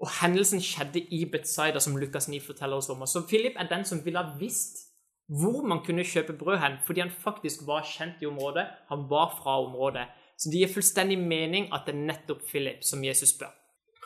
Og 0.03 0.09
hendelsen 0.21 0.61
skjedde 0.61 1.01
i 1.01 1.25
Betzaida, 1.33 1.79
som 1.81 1.97
Lukas 1.97 2.29
9 2.29 2.41
forteller 2.41 2.77
oss 2.77 2.89
om. 2.89 3.07
Så 3.07 3.27
Philip 3.29 3.53
er 3.57 3.69
den 3.69 3.85
som 3.85 4.05
ville 4.05 4.19
ha 4.19 4.39
visst 4.39 4.89
hvor 5.29 5.63
man 5.67 5.81
kunne 5.87 6.05
kjøpe 6.05 6.33
brød 6.33 6.59
hen, 6.59 6.73
fordi 6.87 7.01
han 7.01 7.11
faktisk 7.11 7.61
var 7.67 7.87
kjent 7.87 8.23
i 8.23 8.27
området. 8.27 8.67
Han 8.89 9.07
var 9.11 9.39
fra 9.43 9.63
området. 9.65 10.07
Så 10.39 10.51
det 10.51 10.59
gir 10.59 10.75
fullstendig 10.75 11.19
mening 11.19 11.69
at 11.73 11.87
det 11.87 11.95
er 11.95 12.07
nettopp 12.07 12.43
Philip 12.51 12.83
som 12.85 13.05
Jesus 13.05 13.29
spør. 13.29 13.53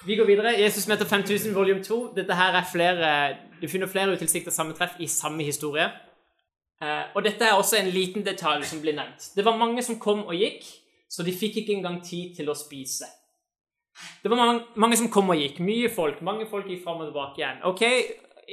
Vi 0.07 0.17
går 0.17 0.25
videre. 0.25 0.61
Jesus 0.61 0.89
møter 0.89 1.05
5000, 1.05 1.55
volume 1.55 1.85
2. 1.85 2.13
Dette 2.17 2.35
her 2.35 2.53
er 2.53 2.65
flere, 2.73 3.37
Du 3.63 3.69
finner 3.69 3.87
flere 3.87 4.13
utilsikta 4.13 4.51
sammentreff 4.51 5.01
i 5.01 5.07
samme 5.07 5.45
historie. 5.45 5.89
Eh, 6.83 7.05
og 7.15 7.25
dette 7.25 7.45
er 7.45 7.53
også 7.53 7.77
en 7.81 7.89
liten 7.89 8.27
detalj 8.27 8.65
som 8.65 8.81
blir 8.81 8.93
nevnt. 8.93 9.31
Det 9.37 9.45
var 9.45 9.57
mange 9.57 9.83
som 9.83 9.99
kom 9.99 10.27
og 10.27 10.35
gikk 10.35 10.65
så 11.09 11.23
de 11.23 11.35
fikk 11.35 11.63
ikke 11.63 11.77
engang 11.77 12.01
tid 12.05 12.35
til 12.37 12.51
å 12.51 12.57
spise. 12.59 13.09
Det 14.23 14.31
var 14.31 14.41
mange, 14.41 14.63
mange 14.77 14.99
som 15.01 15.09
kom 15.13 15.31
og 15.33 15.41
gikk. 15.41 15.61
Mye 15.65 15.89
folk. 15.93 16.21
Mange 16.27 16.47
folk 16.51 16.69
gikk 16.69 16.83
fram 16.85 17.01
og 17.01 17.11
tilbake 17.11 17.41
igjen. 17.41 17.63
Ok, 17.69 17.85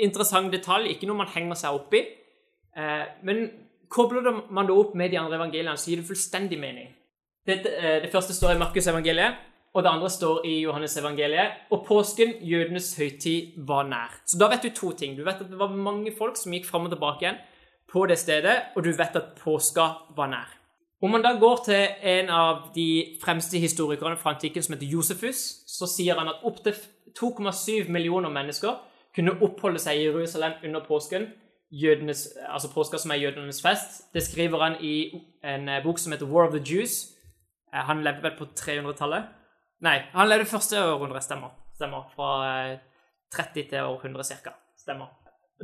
Interessant 0.01 0.49
detalj, 0.49 0.89
ikke 0.89 1.05
noe 1.05 1.19
man 1.19 1.29
henger 1.29 1.57
seg 1.59 1.75
opp 1.77 1.93
i. 1.93 1.99
Eh, 2.73 3.03
men 3.27 3.43
kobler 3.93 4.25
man 4.49 4.65
det 4.65 4.73
opp 4.73 4.95
med 4.97 5.11
de 5.13 5.19
andre 5.21 5.37
evangeliene, 5.37 5.77
så 5.77 5.91
gir 5.91 6.01
det 6.01 6.07
fullstendig 6.07 6.57
mening. 6.57 6.87
Det, 7.45 7.59
eh, 7.69 7.99
det 8.01 8.09
første 8.11 8.33
står 8.33 8.55
i 8.55 8.57
Markus 8.57 8.87
evangeliet, 8.89 9.35
og 9.73 9.83
det 9.83 9.91
andre 9.91 10.09
står 10.09 10.45
i 10.49 10.55
Johannes 10.63 10.97
evangeliet. 10.97 11.69
Og 11.69 11.85
påsken, 11.85 12.39
jødenes 12.41 12.95
høytid, 12.97 13.53
var 13.67 13.85
nær. 13.85 14.17
Så 14.25 14.39
da 14.39 14.49
vet 14.49 14.63
du 14.63 14.69
to 14.69 14.91
ting. 14.97 15.15
Du 15.15 15.23
vet 15.23 15.41
at 15.41 15.49
det 15.49 15.59
var 15.59 15.69
mange 15.69 16.11
folk 16.17 16.37
som 16.37 16.53
gikk 16.53 16.65
fram 16.65 16.85
og 16.85 16.95
tilbake 16.95 17.21
igjen 17.21 17.37
på 17.87 18.07
det 18.09 18.17
stedet, 18.17 18.73
og 18.75 18.83
du 18.83 18.91
vet 18.91 19.15
at 19.15 19.35
påska 19.37 20.15
var 20.17 20.27
nær. 20.27 20.49
Om 21.03 21.11
man 21.11 21.23
da 21.23 21.33
går 21.39 21.63
til 21.65 21.87
en 22.15 22.29
av 22.31 22.69
de 22.75 23.17
fremste 23.23 23.59
historikerne 23.59 24.17
fra 24.17 24.31
antikken, 24.31 24.63
som 24.63 24.73
heter 24.73 24.87
Josefus, 24.87 25.39
så 25.67 25.87
sier 25.91 26.15
han 26.15 26.31
at 26.31 26.45
opptil 26.47 26.77
2,7 27.19 27.89
millioner 27.91 28.31
mennesker 28.31 28.77
kunne 29.15 29.35
oppholde 29.43 29.81
seg 29.83 29.99
i 29.99 30.05
Jerusalem 30.07 30.55
under 30.63 30.85
påsken 30.87 31.27
jødenes, 31.73 32.27
altså 32.49 32.71
påska 32.73 32.97
som 32.97 33.11
er 33.11 33.15
jødenes 33.15 33.61
fest. 33.61 34.13
Det 34.13 34.23
skriver 34.23 34.63
han 34.63 34.75
i 34.81 35.11
en 35.43 35.69
eh, 35.69 35.83
bok 35.83 35.99
som 35.99 36.11
heter 36.11 36.25
War 36.25 36.47
of 36.47 36.53
the 36.53 36.75
Jews. 36.75 36.91
Eh, 37.73 37.79
han 37.79 38.03
levde 38.03 38.23
vel 38.23 38.37
på 38.37 38.45
300-tallet. 38.45 39.23
Nei, 39.81 39.97
han 40.13 40.29
levde 40.29 40.45
første 40.45 40.79
århundre, 40.85 41.21
stemmer. 41.21 41.49
stemmer. 41.75 42.05
Fra 42.15 42.29
eh, 42.69 42.77
30 43.33 43.69
til 43.69 43.79
århundre, 43.81 44.21
100 44.21 44.43
ca. 44.45 44.53
Stemmer. 44.77 45.09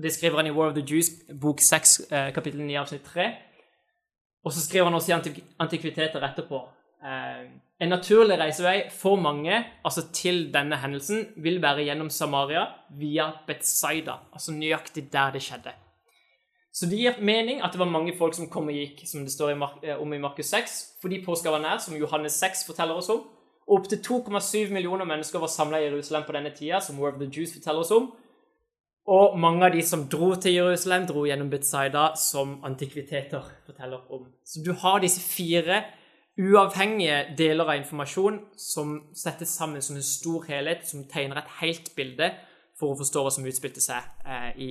Det 0.04 0.14
skriver 0.14 0.36
han 0.36 0.48
i 0.48 0.56
War 0.56 0.70
of 0.70 0.76
the 0.76 0.86
Jews, 0.96 1.12
bok 1.42 1.62
6, 1.62 2.00
eh, 2.12 2.34
kapittel 2.34 2.62
9, 2.62 2.76
avsnitt 2.76 3.04
3. 3.04 3.30
Og 4.46 4.54
så 4.54 4.62
skriver 4.64 4.88
han 4.88 4.96
også 4.96 5.12
i 5.12 5.16
antik 5.18 5.42
Antikviteter 5.60 6.24
etterpå. 6.24 6.62
Eh, 7.04 7.44
en 7.80 7.90
naturlig 7.90 8.40
reisevei 8.40 8.90
for 8.92 9.16
mange 9.16 9.54
altså 9.86 10.04
til 10.14 10.50
denne 10.54 10.76
hendelsen 10.82 11.28
vil 11.38 11.62
være 11.62 11.86
gjennom 11.88 12.10
Samaria 12.10 12.66
via 13.00 13.30
Betzaida, 13.48 14.20
altså 14.34 14.52
nøyaktig 14.52 15.06
der 15.14 15.32
det 15.32 15.44
skjedde. 15.44 15.72
Så 16.74 16.86
det 16.86 17.00
gir 17.00 17.22
mening 17.24 17.64
at 17.64 17.72
det 17.74 17.80
var 17.80 17.90
mange 17.90 18.14
folk 18.18 18.36
som 18.36 18.50
kom 18.52 18.68
og 18.68 18.76
gikk, 18.76 19.02
som 19.08 19.24
det 19.26 19.34
står 19.34 19.56
om 20.00 20.14
i 20.14 20.20
Markus 20.22 20.52
6, 20.52 20.76
fordi 21.02 21.24
påska 21.26 21.52
var 21.52 21.64
nær, 21.64 21.78
som 21.78 21.96
Johannes 21.98 22.38
6 22.40 22.66
forteller 22.68 23.00
oss 23.00 23.10
om. 23.10 23.24
Og 23.68 23.80
opptil 23.80 24.00
2,7 24.06 24.74
millioner 24.74 25.06
mennesker 25.06 25.40
var 25.40 25.48
samla 25.48 25.80
i 25.80 25.88
Jerusalem 25.88 26.24
på 26.28 26.36
denne 26.36 26.52
tida, 26.56 26.80
som 26.80 27.00
War 27.00 27.12
of 27.14 27.20
the 27.20 27.30
Jews 27.32 27.54
forteller 27.54 27.80
oss 27.80 27.92
om. 27.92 28.12
Og 29.10 29.40
mange 29.42 29.66
av 29.66 29.74
de 29.74 29.82
som 29.86 30.04
dro 30.12 30.36
til 30.38 30.54
Jerusalem, 30.54 31.08
dro 31.10 31.24
gjennom 31.26 31.50
Betzaida, 31.50 32.12
som 32.20 32.60
antikviteter 32.68 33.48
forteller 33.66 34.04
om. 34.14 34.28
Så 34.46 34.62
du 34.66 34.70
har 34.78 35.02
disse 35.02 35.24
fire 35.24 35.82
uavhengige 36.40 37.36
deler 37.38 37.66
av 37.66 37.80
informasjon 37.80 38.38
som 38.60 39.00
settes 39.18 39.56
sammen 39.58 39.82
som 39.82 39.98
en 39.98 40.06
stor 40.06 40.46
helhet, 40.48 40.86
som 40.88 41.08
tegner 41.10 41.42
et 41.42 41.56
helt 41.60 41.90
bilde 41.98 42.30
for 42.80 42.94
å 42.94 43.00
forstå 43.00 43.24
hva 43.26 43.34
som 43.34 43.48
utspilte 43.50 43.82
seg 43.84 44.06
eh, 44.24 44.52
i, 44.62 44.70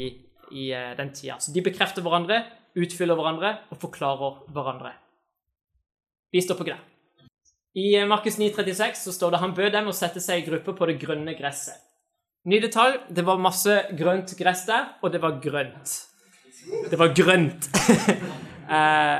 i 0.54 0.70
eh, 0.70 0.94
den 0.96 1.10
tida. 1.12 1.40
Så 1.42 1.52
de 1.52 1.64
bekrefter 1.66 2.06
hverandre, 2.06 2.44
utfyller 2.78 3.18
hverandre 3.18 3.56
og 3.72 3.82
forklarer 3.82 4.38
hverandre. 4.54 4.94
Vi 6.32 6.44
står 6.44 6.60
på 6.60 6.68
grep. 6.70 6.86
I 7.74 7.90
eh, 7.98 8.08
Markus 8.08 8.38
9,36 8.38 9.02
så 9.02 9.18
står 9.18 9.34
det 9.34 9.42
han 9.42 9.58
bød 9.58 9.74
dem 9.74 9.90
å 9.90 9.96
sette 9.96 10.22
seg 10.24 10.40
i 10.40 10.48
grupper 10.48 10.78
på 10.78 10.88
det 10.88 11.00
grønne 11.02 11.36
gresset. 11.36 11.87
Ny 12.48 12.60
detalj 12.64 13.00
det 13.12 13.24
var 13.26 13.40
masse 13.42 13.74
grønt 13.98 14.32
gress 14.38 14.64
der, 14.68 14.94
og 15.02 15.12
det 15.12 15.20
var 15.22 15.40
grønt. 15.42 15.96
Det 16.90 16.98
var 16.98 17.12
grønt. 17.16 17.68
eh, 18.76 19.18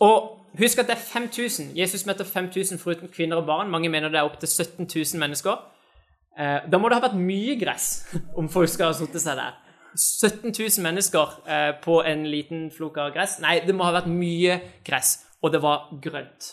og 0.00 0.34
Husk 0.58 0.78
at 0.78 0.88
det 0.88 0.96
er 0.96 1.02
5000. 1.12 1.72
Jesus 1.76 2.06
møter 2.06 2.24
5000 2.24 2.78
foruten 2.78 3.08
kvinner 3.14 3.36
og 3.36 3.46
barn. 3.46 3.70
Mange 3.70 3.88
mener 3.88 4.08
det 4.08 4.18
er 4.18 4.26
opptil 4.26 4.48
17 4.48 4.88
000 5.14 5.20
mennesker. 5.20 5.58
Eh, 6.38 6.70
da 6.72 6.78
må 6.78 6.88
det 6.88 6.98
ha 6.98 7.04
vært 7.04 7.18
mye 7.18 7.56
gress 7.60 7.88
om 8.38 8.48
folk 8.50 8.70
skal 8.70 8.92
ha 8.92 8.96
sittet 8.98 9.22
seg 9.22 9.38
der. 9.38 9.58
17 9.98 10.52
000 10.54 10.84
mennesker 10.84 11.34
eh, 11.46 11.72
på 11.82 12.00
en 12.06 12.26
liten 12.30 12.68
flok 12.74 12.98
av 13.02 13.12
gress. 13.14 13.38
Nei, 13.44 13.58
det 13.66 13.74
må 13.74 13.86
ha 13.86 13.94
vært 13.98 14.10
mye 14.10 14.60
gress, 14.86 15.18
og 15.42 15.54
det 15.54 15.62
var 15.62 15.88
grønt. 16.02 16.52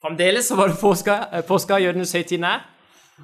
Fremdeles 0.00 0.48
så 0.48 0.56
var 0.56 0.72
det 0.72 0.80
påska, 0.80 1.16
eh, 1.32 1.44
påska 1.46 1.80
jødenes 1.80 2.12
høytid 2.16 2.40
nær. 2.40 2.64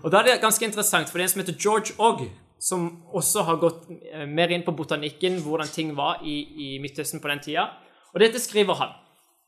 Og 0.02 0.12
da 0.12 0.20
er 0.20 0.28
det 0.28 0.40
ganske 0.40 0.64
interessant, 0.64 1.08
for 1.08 1.18
det 1.18 1.24
er 1.24 1.28
en 1.28 1.34
som 1.34 1.42
heter 1.42 1.58
George 1.60 1.94
Ogg, 1.98 2.26
som 2.60 3.02
også 3.14 3.42
har 3.42 3.60
gått 3.60 3.88
eh, 4.12 4.26
mer 4.26 4.52
inn 4.52 4.64
på 4.64 4.74
botanikken, 4.76 5.40
hvordan 5.44 5.68
ting 5.72 5.96
var 5.96 6.22
i, 6.24 6.36
i 6.66 6.78
Midtøsten 6.82 7.20
på 7.20 7.28
den 7.28 7.42
tida. 7.44 7.68
Og 8.14 8.20
dette 8.20 8.40
skriver 8.40 8.74
han. 8.74 8.96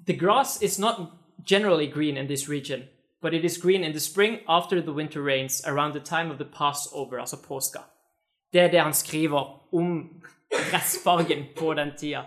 The 0.06 0.16
grass 0.16 0.62
is 0.62 0.78
not 0.78 1.00
generally 1.48 1.86
green 1.86 2.16
in 2.16 2.26
this 2.26 2.48
region, 2.48 2.82
but 3.22 3.34
it 3.34 3.44
is 3.44 3.58
green 3.58 3.84
in 3.84 3.92
the 3.92 4.00
spring 4.00 4.38
after 4.48 4.80
the 4.80 4.92
winter 4.92 5.22
rains 5.22 5.62
around 5.66 5.92
the 5.92 6.00
time 6.00 6.30
of 6.30 6.38
the 6.38 6.44
Passover, 6.44 7.20
altså 7.20 7.36
påska. 7.48 7.78
Det 8.52 8.60
er 8.60 8.70
det 8.70 8.80
han 8.80 8.94
skriver 8.94 9.74
om 9.74 10.08
gressfargen 10.70 11.44
på 11.56 11.74
den 11.74 11.92
tida. 11.98 12.22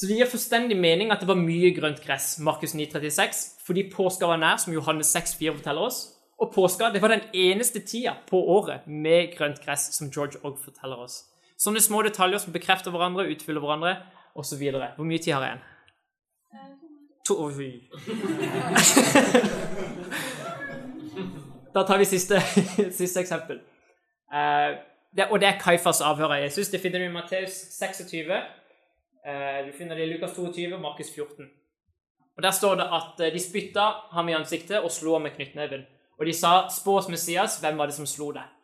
Så 0.00 0.06
det 0.06 0.16
gir 0.16 0.30
fullstendig 0.30 0.76
mening 0.76 1.10
at 1.10 1.20
det 1.20 1.28
var 1.28 1.38
mye 1.38 1.74
grønt 1.74 2.00
gress, 2.00 2.38
Markus 2.38 2.74
9,36, 2.74 3.64
fordi 3.66 3.90
påska 3.92 4.26
var 4.26 4.38
nær, 4.38 4.56
som 4.56 4.72
Johannes 4.72 5.16
6,4 5.16 5.56
forteller 5.56 5.82
oss. 5.82 6.19
Og 6.40 6.54
påska 6.54 6.90
det 6.90 7.02
var 7.02 7.08
den 7.12 7.26
eneste 7.36 7.80
tida 7.80 8.14
på 8.26 8.40
året 8.48 8.86
med 8.86 9.36
grønt 9.36 9.60
gress, 9.64 9.92
som 9.94 10.08
George 10.08 10.40
Ogg 10.42 10.56
forteller 10.64 10.96
oss. 11.04 11.24
Sånne 11.60 11.80
små 11.84 12.00
detaljer 12.02 12.40
som 12.40 12.52
bekrefter 12.54 12.90
hverandre, 12.94 13.28
utfyller 13.28 13.60
hverandre, 13.60 13.96
osv. 14.34 14.62
Hvor 14.96 15.04
mye 15.04 15.18
tid 15.20 15.34
har 15.36 15.42
jeg 15.44 15.50
igjen? 15.52 15.66
To 17.28 17.36
Oi. 17.44 17.72
da 21.74 21.84
tar 21.84 22.00
vi 22.00 22.04
siste, 22.08 22.40
siste 23.00 23.20
eksempel. 23.20 23.60
Uh, 24.32 24.80
det, 25.12 25.28
og 25.28 25.40
det 25.42 25.48
er 25.50 25.60
Kaifas 25.60 26.00
avhør 26.00 26.32
av 26.38 26.40
Jesus. 26.46 26.72
Det 26.72 26.80
finner 26.80 26.98
du 27.02 27.10
i 27.10 27.12
Matteus 27.12 27.60
26. 27.76 28.24
Uh, 28.30 28.36
eh, 29.28 29.60
du 29.68 29.72
finner 29.76 29.94
det 29.98 30.08
i 30.08 30.12
Lukas 30.14 30.32
22 30.38 30.72
og 30.72 30.80
Markus 30.80 31.12
14. 31.14 31.50
Og 32.36 32.42
Der 32.42 32.50
står 32.56 32.74
det 32.80 32.88
at 32.88 33.20
uh, 33.20 33.32
de 33.34 33.40
spytta 33.42 33.92
ham 34.16 34.28
i 34.32 34.38
ansiktet 34.38 34.80
og 34.80 34.90
slo 34.94 35.12
ham 35.18 35.28
med 35.28 35.36
knyttneven. 35.36 35.84
Og 36.20 36.26
de 36.26 36.32
sa 36.32 36.68
'Spå 36.68 36.98
oss 36.98 37.08
Messias, 37.08 37.60
hvem 37.60 37.78
var 37.78 37.86
det 37.86 37.94
som 37.94 38.06
slo 38.06 38.32
deg?' 38.32 38.60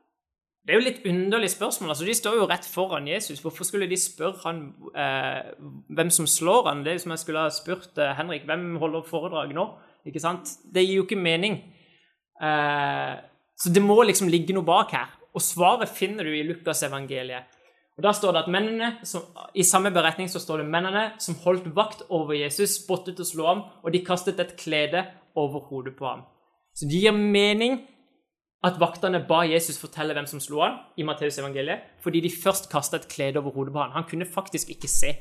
Det 0.66 0.74
er 0.74 0.80
jo 0.80 0.88
litt 0.88 1.04
underlig 1.06 1.50
spørsmål. 1.50 1.90
altså 1.90 2.04
De 2.04 2.14
står 2.14 2.34
jo 2.34 2.46
rett 2.50 2.64
foran 2.66 3.06
Jesus. 3.06 3.40
Hvorfor 3.40 3.64
skulle 3.64 3.86
de 3.86 3.96
spørre 3.96 4.40
han 4.42 4.74
eh, 4.98 5.54
hvem 5.94 6.10
som 6.10 6.26
slår 6.26 6.66
han? 6.66 6.82
Det 6.82 6.90
er 6.90 6.96
jo 6.98 7.04
som 7.04 7.14
jeg 7.14 7.22
skulle 7.22 7.44
ha 7.44 7.52
spurt 7.54 7.98
eh, 7.98 8.14
Henrik 8.18 8.48
hvem 8.48 8.76
holder 8.82 9.06
foredrag 9.06 9.54
nå. 9.54 9.68
Ikke 10.04 10.20
sant? 10.20 10.50
Det 10.74 10.82
gir 10.82 10.96
jo 10.96 11.06
ikke 11.06 11.22
mening. 11.22 11.60
Eh, 12.42 13.14
så 13.56 13.70
det 13.70 13.82
må 13.82 14.02
liksom 14.02 14.28
ligge 14.28 14.58
noe 14.58 14.66
bak 14.66 14.90
her. 14.90 15.14
Og 15.38 15.44
svaret 15.44 15.88
finner 15.88 16.26
du 16.26 16.34
i 16.34 16.42
Lukasevangeliet. 16.42 17.46
Og 17.96 18.02
da 18.02 18.10
står 18.12 18.34
det 18.34 18.42
at 18.42 18.52
mennene, 18.52 18.90
som, 19.06 19.22
I 19.54 19.62
samme 19.62 19.94
beretning 19.94 20.28
så 20.28 20.42
står 20.42 20.64
det 20.64 20.70
mennene 20.72 21.12
som 21.22 21.38
holdt 21.46 21.70
vakt 21.76 22.02
over 22.10 22.34
Jesus, 22.34 22.82
spottet 22.82 23.22
og 23.22 23.28
slo 23.28 23.46
ham, 23.46 23.62
og 23.86 23.94
de 23.94 24.02
kastet 24.04 24.42
et 24.42 24.56
klede 24.58 25.06
over 25.38 25.62
hodet 25.70 25.94
på 25.96 26.10
ham. 26.10 26.26
Så 26.76 26.84
det 26.88 26.98
gir 27.00 27.14
mening 27.16 27.78
at 28.66 28.76
vaktene 28.80 29.22
ba 29.28 29.44
Jesus 29.46 29.78
fortelle 29.80 30.14
hvem 30.16 30.26
som 30.28 30.40
slo 30.42 30.60
han 30.64 30.76
i 30.98 31.04
Matteus 31.06 31.38
evangeliet, 31.40 31.80
fordi 32.04 32.20
de 32.24 32.32
først 32.32 32.68
kasta 32.72 32.98
et 32.98 33.08
klede 33.08 33.40
over 33.40 33.54
hodet 33.54 33.72
på 33.72 33.82
han. 33.82 33.94
Han 33.96 34.08
kunne 34.10 34.28
faktisk 34.28 34.72
ikke 34.74 34.90
se. 34.90 35.14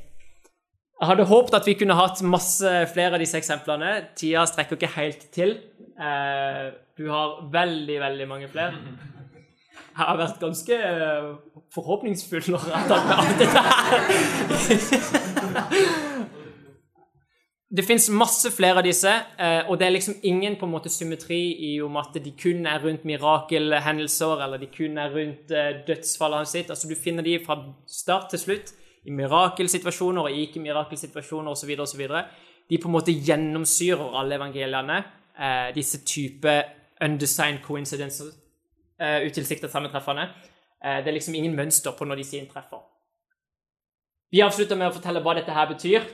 Jeg 0.95 1.09
hadde 1.09 1.27
håpet 1.27 1.57
at 1.57 1.67
vi 1.67 1.75
kunne 1.75 1.97
hatt 1.97 2.21
masse 2.23 2.69
flere 2.93 3.17
av 3.17 3.23
disse 3.23 3.37
eksemplene. 3.39 3.91
Tida 4.15 4.45
strekker 4.47 4.79
ikke 4.79 4.95
helt 4.95 5.27
til. 5.35 5.57
Eh, 5.99 6.65
du 6.95 7.09
har 7.11 7.41
veldig, 7.51 7.99
veldig 7.99 8.27
mange 8.31 8.47
flere. 8.51 8.73
Jeg 9.75 9.99
har 9.99 10.17
vært 10.19 10.39
ganske 10.39 10.75
eh, 10.79 11.29
forhåpningsfull 11.75 12.51
når 12.51 12.67
jeg 12.71 12.75
har 12.79 12.87
tatt 12.91 13.05
med 13.11 13.15
alt 13.19 13.39
dette 13.43 13.59
her. 15.69 16.11
Det 17.75 17.83
fins 17.83 18.05
masse 18.13 18.51
flere 18.55 18.79
av 18.79 18.85
disse, 18.85 19.11
eh, 19.11 19.67
og 19.67 19.79
det 19.79 19.87
er 19.87 19.95
liksom 19.95 20.19
ingen 20.23 20.53
på 20.55 20.67
en 20.67 20.71
måte 20.71 20.91
symmetri 20.93 21.39
i 21.67 21.71
om 21.83 21.97
at 21.99 22.13
de 22.23 22.31
kun 22.39 22.67
er 22.71 22.79
rundt 22.79 23.03
mirakelhendelser, 23.09 24.43
eller 24.45 24.61
de 24.61 24.69
kun 24.71 24.97
er 25.01 25.11
rundt 25.11 25.51
eh, 25.51 25.81
dødsfallet 25.87 26.47
sitt. 26.47 26.69
Altså, 26.69 26.87
du 26.87 26.95
finner 26.95 27.25
de 27.25 27.35
fra 27.43 27.57
start 27.87 28.29
til 28.31 28.39
slutt 28.39 28.71
i 29.03 29.11
mirakelsituasjoner 29.11 30.29
og 30.29 30.39
ikke-mirakelsituasjoner 30.45 31.51
osv. 31.51 31.75
osv. 31.83 32.07
De 32.69 32.79
på 32.79 32.87
en 32.87 32.95
måte 32.95 33.11
gjennomsyrer 33.11 34.19
alle 34.21 34.39
evangeliene, 34.39 35.03
eh, 35.35 35.69
disse 35.75 36.05
type 36.05 36.57
undesigned 37.03 37.63
coincidences, 37.63 38.31
utilsiktet 38.95 39.71
sammentreffende. 39.71 40.29
Det 40.79 41.09
er 41.09 41.11
liksom 41.11 41.35
ingen 41.35 41.55
mønster 41.55 41.91
på 41.91 42.05
når 42.07 42.21
disse 42.21 42.37
inntreffer. 42.39 42.79
Vi 44.31 44.39
avslutter 44.39 44.79
med 44.79 44.87
å 44.87 44.93
fortelle 44.95 45.19
hva 45.19 45.33
dette 45.35 45.51
her 45.51 45.67
betyr. 45.67 46.05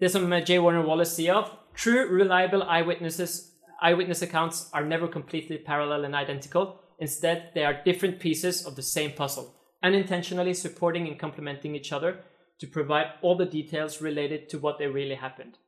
Det 0.00 0.10
som 0.10 0.32
J. 0.32 0.58
Warner 0.58 0.86
Wallace 0.86 1.16
sier 1.16 1.58
True, 1.76 2.06
reliable 2.10 2.62
eyewitnesses, 2.62 3.52
eyewitness 3.82 4.22
accounts 4.22 4.70
are 4.72 4.84
never 4.84 5.06
completely 5.06 5.58
parallel 5.58 6.04
and 6.04 6.14
identical. 6.14 6.80
Instead, 6.98 7.52
they 7.54 7.64
are 7.64 7.82
different 7.84 8.18
pieces 8.18 8.66
of 8.66 8.74
the 8.74 8.82
same 8.82 9.12
puzzle, 9.16 9.44
unintentionally 9.82 10.54
supporting 10.54 11.06
and 11.06 11.20
complementing 11.20 11.76
each 11.76 11.92
other 11.92 12.16
to 12.60 12.66
provide 12.66 13.06
all 13.22 13.36
the 13.36 13.44
details 13.44 14.02
related 14.02 14.48
to 14.48 14.58
what 14.58 14.78
they 14.78 14.88
really 14.88 15.14
happened. 15.14 15.58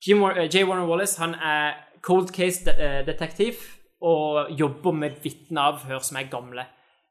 Jim, 0.00 0.22
uh, 0.22 0.46
J. 0.46 0.64
Warner 0.64 0.86
Wallace 0.86 1.18
han 1.18 1.34
er 1.34 1.74
cold 2.02 2.32
case-detektiv 2.32 3.52
uh, 3.52 4.08
og 4.08 4.50
jobber 4.58 4.92
med 4.92 5.10
vitneavhør 5.22 5.98
som 5.98 6.16
er 6.16 6.30
gamle. 6.30 6.64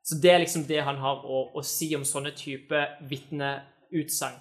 Så 0.04 0.16
det 0.22 0.32
er 0.32 0.38
liksom 0.38 0.64
det 0.64 0.84
han 0.84 0.96
har 0.96 1.26
å, 1.26 1.50
å 1.56 1.62
si 1.62 1.96
om 1.96 2.04
sånne 2.06 2.32
type 2.38 2.88
vitneutsagn. 3.10 4.38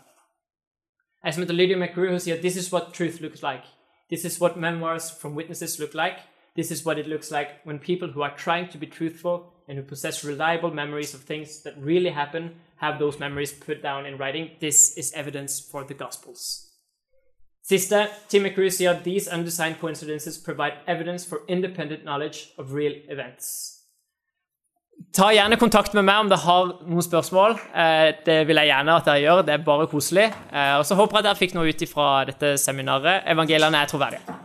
Som 1.33 1.43
heter 1.43 1.55
Lydia 1.55 1.77
McGrew, 1.77 2.21
sier 2.21 2.41
this 2.41 2.57
is 2.57 2.71
what 2.71 2.93
truth 2.93 3.21
looks 3.21 3.43
like. 3.43 3.65
This 4.11 4.25
is 4.25 4.39
what 4.41 4.59
memoirs 4.59 5.11
from 5.11 5.35
witnesses 5.35 5.81
look 5.81 5.95
like. 5.95 6.19
This 6.55 6.71
is 6.71 6.85
what 6.85 6.99
it 6.99 7.09
looks 7.09 7.31
like 7.31 7.65
when 7.65 7.79
people 7.79 8.09
who 8.09 8.23
are 8.23 8.37
trying 8.37 8.69
to 8.69 8.79
be 8.79 8.87
truthful 8.87 9.53
and 9.67 9.79
who 9.79 9.85
possess 9.85 10.23
reliable 10.23 10.71
memories 10.71 11.15
of 11.15 11.23
things 11.23 11.63
that 11.63 11.79
really 11.79 12.11
happen 12.11 12.57
have 12.77 12.99
those 12.99 13.19
memories 13.19 13.53
put 13.53 13.83
down 13.83 14.05
in 14.05 14.19
writing. 14.19 14.51
This 14.61 14.97
is 14.99 15.13
evidence 15.15 15.59
for 15.59 15.83
the 15.83 15.95
Gospels. 15.95 16.71
Siste, 17.63 18.11
Tim 18.29 18.45
McGrew 18.45 18.69
sier 18.69 19.03
these 19.03 19.27
undesigned 19.27 19.81
coincidences 19.81 20.37
provide 20.37 20.75
evidence 20.87 21.25
for 21.25 21.43
independent 21.49 22.05
knowledge 22.05 22.53
of 22.59 22.75
real 22.75 22.93
events. 23.09 23.74
Ta 25.15 25.29
gjerne 25.31 25.59
kontakt 25.61 25.95
med 25.95 26.07
meg 26.09 26.25
om 26.25 26.31
dere 26.31 26.43
har 26.43 26.73
noen 26.89 27.05
spørsmål. 27.07 27.55
Eh, 27.71 28.09
det 28.27 28.41
vil 28.49 28.59
jeg 28.59 28.71
gjerne 28.73 28.97
at 28.99 29.07
dere 29.07 29.23
gjør. 29.23 29.43
Det 29.47 29.55
er 29.55 29.67
bare 29.67 29.87
koselig. 29.91 30.27
Eh, 30.51 30.75
og 30.81 30.83
så 30.89 30.99
håper 30.99 31.21
jeg 31.21 31.23
at 31.23 31.29
dere 31.31 31.43
fikk 31.43 31.55
noe 31.55 31.71
ut 31.71 31.87
fra 31.91 32.09
dette 32.27 32.57
seminaret. 32.59 33.23
Evangeliene 33.31 33.79
er 33.79 33.91
troverdige. 33.91 34.44